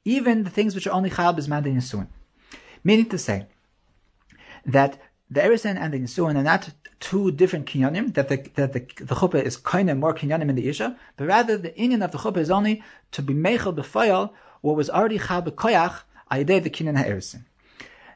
[0.03, 2.07] even the things which are only Chal B'zman Yisuin.
[2.83, 3.47] Meaning to say,
[4.65, 4.99] that
[5.29, 9.15] the Erisin and the Yisuin are not two different kinyanim, that the, that the, the
[9.15, 12.17] chuppah is kind of more kinyanim in the Isha, but rather the Indian of the
[12.17, 16.01] chuppah is only to be meichel b'foil what was already chal b'koyach
[16.31, 17.43] ayidei the kinyan ha'erisin.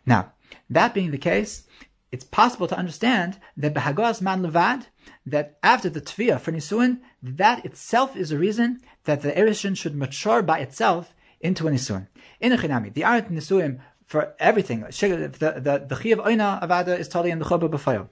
[0.06, 0.34] Now,
[0.70, 1.68] that being the case,
[2.12, 4.88] it's possible to understand that behagos man levad,
[5.26, 9.96] that after the tviyah for nisuin, that itself is a reason that the erisin should
[9.96, 12.08] mature by itself into a nisuin.
[12.40, 14.82] In a chinami, the aren't nisuim for everything.
[14.82, 18.10] The the the of oina avada is totally in the chuppah b'foil.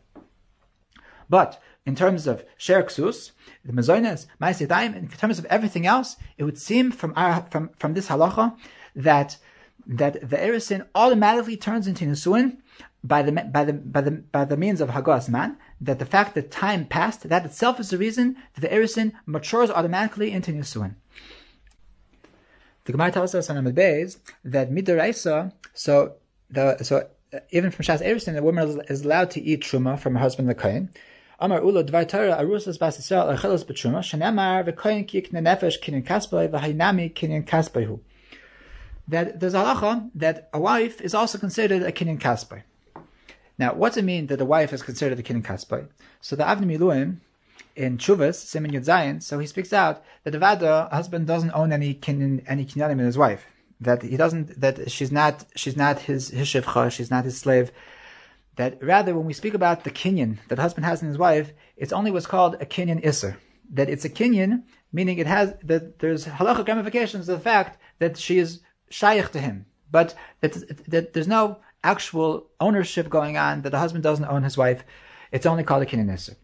[1.29, 3.31] But in terms of Sher Ksus,
[3.65, 7.93] the Mazoines, Ma'asiyadayim, in terms of everything else, it would seem from our, from, from
[7.93, 8.55] this halacha
[8.95, 9.37] that
[9.85, 12.57] that the erisin automatically turns into Nisuin
[13.07, 16.35] by the by the by the by the means of Hagas man, that the fact
[16.35, 20.95] that time passed, that itself is the reason that the erisin matures automatically into Nisuin.
[22.85, 26.15] The Gemara tells us on Amid Beis that midaraisa, so
[26.49, 30.13] the so uh, even from Shas Erisin, the woman is allowed to eat truma from
[30.13, 30.89] her husband the Kain.
[31.39, 36.49] Amar ulo Dvar Torah Arusas Bas Yisrael Archelos B'Truma Shenemar V'Koyin Kik Nenefesh Kinin Kasbay
[36.49, 37.99] V'Hainami Kinin Kasbayhu.
[39.09, 42.63] That there's halacha that a wife is also considered a Kinin Kasbay.
[43.57, 45.87] Now, what's it mean that the wife is considered a Kinin Kasbay?
[46.21, 47.17] So the Avni Miluim
[47.75, 51.71] in Chuvas, Simon Yud Zayin, so he speaks out that the Vada husband doesn't own
[51.71, 53.45] any kinin, any kinyanim in his wife.
[53.79, 57.71] That he doesn't, that she's not, she's not his, his shivcha, she's not his slave
[58.57, 61.53] that rather when we speak about the kinyan that the husband has in his wife,
[61.77, 63.37] it's only what's called a kinyan isser.
[63.71, 68.17] That it's a kinyan, meaning it has that there's halachic ramifications of the fact that
[68.17, 70.53] she is shaykh to him, but that,
[70.89, 71.59] that there's no
[71.93, 72.29] actual
[72.59, 74.83] ownership going on, that the husband doesn't own his wife.
[75.31, 76.35] It's only called a kinyan isser.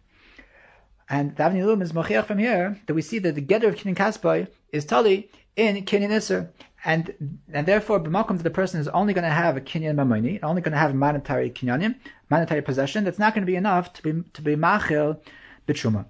[1.10, 3.96] And the Avni is mochiach from here that we see that the getter of kinyan
[3.96, 6.50] kaspai is tali in kinyan isser
[6.86, 7.14] and
[7.52, 10.62] and therefore b'makom that the person is only going to have a kinyan mamoni, only
[10.62, 11.96] going to have a monetary kinyanim,
[12.30, 13.04] monetary possession.
[13.04, 15.20] That's not going to be enough to be to be machil
[15.68, 16.06] b'truma.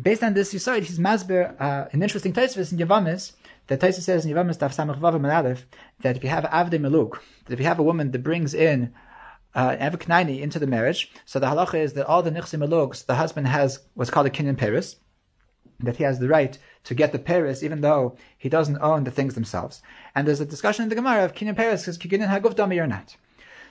[0.00, 0.84] Based on this, you saw it.
[0.84, 3.32] He's masber uh, an interesting Tosfos in Yavamis.
[3.68, 5.62] That Taisa says in Yavamis Daf Samach Vav
[6.00, 8.92] that if you have avdei meluk, that if you have a woman that brings in
[9.54, 13.48] uh, into the marriage, so the halacha is that all the nichsi meluks the husband
[13.48, 14.96] has what's called a kinyan paris,
[15.80, 19.10] that he has the right to get the Paris, even though he doesn't own the
[19.10, 19.82] things themselves.
[20.14, 22.86] And there's a discussion in the Gemara of Kinyan Paris because Kinyan Haguf Dami or
[22.86, 23.16] not.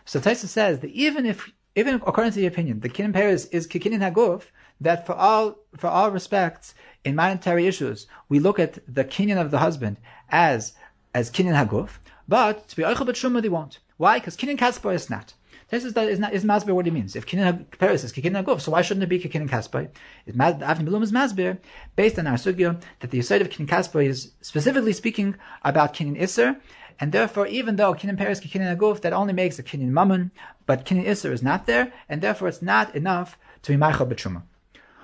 [0.05, 3.67] So Taisa says that even if, even according to the opinion, the Kinyan Paris is
[3.67, 4.43] Kinyan Haguf,
[4.83, 9.51] that for all, for all respects, in monetary issues, we look at the Kinyan of
[9.51, 9.97] the husband
[10.29, 10.73] as,
[11.13, 13.79] as Kinyan Haguf, but to be Eichel B'Tshuma they won't.
[13.97, 14.19] Why?
[14.19, 15.33] Because Kinyan Kaspa is not.
[15.73, 17.15] This is, is not is masber what he means.
[17.15, 19.89] If kinin paris is kikin guf, so why shouldn't it be kikin kaspai?
[20.27, 21.57] Avni Miluim is masber
[21.95, 26.21] based on our sugya that the side of kikin kaspai is specifically speaking about kinin
[26.21, 26.57] iser,
[26.99, 30.29] and therefore even though kinin paris kikin guf, that only makes a kinin mammon,
[30.67, 34.43] but kinin iser is not there, and therefore it's not enough to be ma'achal b'truma.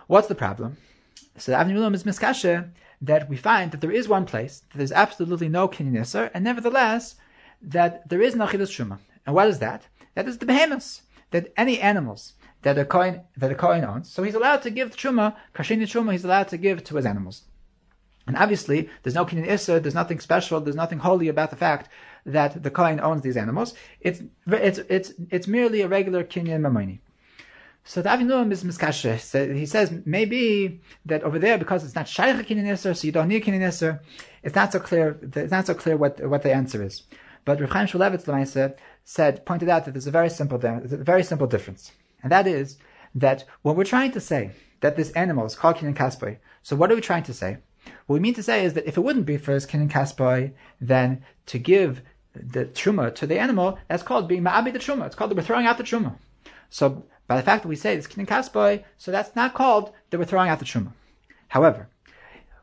[0.09, 0.77] What's the problem?
[1.37, 2.67] So Avni Miluim is miskashe
[2.99, 6.43] that we find that there is one place that there's absolutely no kinin iser, and
[6.43, 7.13] nevertheless
[7.61, 8.97] that there is nachilus truma.
[9.27, 9.83] And what is that?
[10.15, 12.33] That is the behemoths, that any animals
[12.63, 14.09] that a coin that a coin owns.
[14.09, 16.13] So he's allowed to give truma, kashini truma.
[16.13, 17.43] He's allowed to give to his animals.
[18.25, 19.79] And obviously, there's no kinyan issa.
[19.79, 20.59] There's nothing special.
[20.59, 21.87] There's nothing holy about the fact
[22.25, 23.75] that the coin owns these animals.
[24.01, 27.01] It's it's it's it's merely a regular kinyan mamoni.
[27.83, 29.19] So the Avinuim is miskashe.
[29.19, 33.11] So he says maybe that over there because it's not shaykh kinyan issa, so you
[33.11, 33.99] don't need kinyan issa.
[34.43, 35.17] It's not so clear.
[35.21, 37.03] It's not so clear what what the answer is.
[37.45, 38.75] But Rav Chaim Shmulevitz
[39.05, 41.91] said, pointed out that there's a very simple, a very simple difference.
[42.21, 42.77] And that is
[43.15, 44.51] that when we're trying to say
[44.81, 47.57] that this animal is called Kinyan Kaspai, so what are we trying to say?
[48.05, 50.51] What we mean to say is that if it wouldn't be for his Kinyan Kaspai,
[50.79, 52.01] then to give
[52.35, 55.07] the truma to the animal, that's called being ma'abi the truma.
[55.07, 56.15] It's called we're throwing out the truma.
[56.69, 60.17] So by the fact that we say this Kinyan Kaspai, so that's not called that
[60.17, 60.91] we're throwing out the truma.
[61.49, 61.87] However,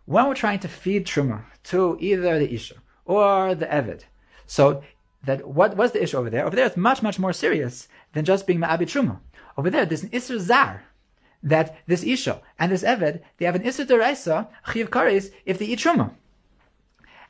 [0.07, 4.03] when we're trying to feed truma to either the isha or the evid,
[4.45, 4.83] so
[5.23, 6.45] that what was the issue over there?
[6.45, 9.21] Over there, it's much, much more serious than just being Ma'abi Truma.
[9.57, 10.83] Over there, there's an Isser Zar,
[11.45, 15.67] that this Isha and this Eved, they have an Isser Deraisa, Chiv Kares, if they
[15.67, 16.11] eat Truma.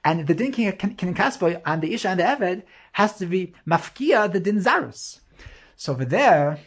[0.02, 2.62] And the din kinin kasboy on the isha and the eved
[2.92, 5.18] has to be mafkia the din zarus.
[5.74, 6.60] So over there,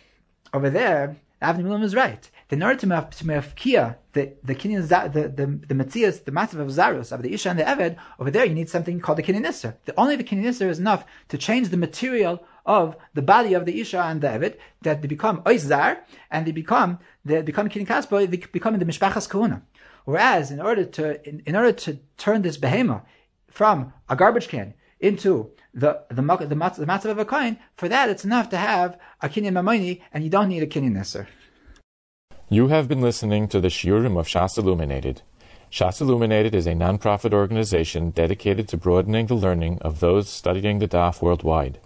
[0.53, 2.29] over there, Avni Miluim is right.
[2.49, 7.21] In order to mafkia the the the the the matzias the massive of zarus of
[7.21, 10.15] the isha and the eved over there you need something called the kinyan The only
[10.15, 14.21] the kinyan is enough to change the material of the body of the isha and
[14.21, 15.99] the eved that they become oizar
[16.31, 19.61] and they become they become kinyan kasboy they become the mishpachas kahuna.
[20.05, 23.03] Whereas in order to in, in order to turn this behema
[23.47, 28.09] from a garbage can into the the the, the, matzav of a coin, for that
[28.09, 31.27] it's enough to have a kinyan mamoini, and you don't need a kinyan nisr.
[32.49, 35.21] You have been listening to the Shiurim of Shas Illuminated.
[35.71, 40.87] Shas Illuminated is a non-profit organization dedicated to broadening the learning of those studying the
[40.87, 41.79] Daf worldwide.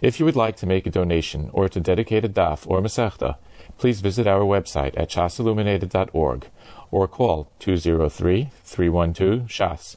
[0.00, 3.36] If you would like to make a donation or to dedicate a Daf or Masechta,
[3.78, 6.48] please visit our website at shasilluminated.org
[6.90, 9.96] or call 203-312-SHAS.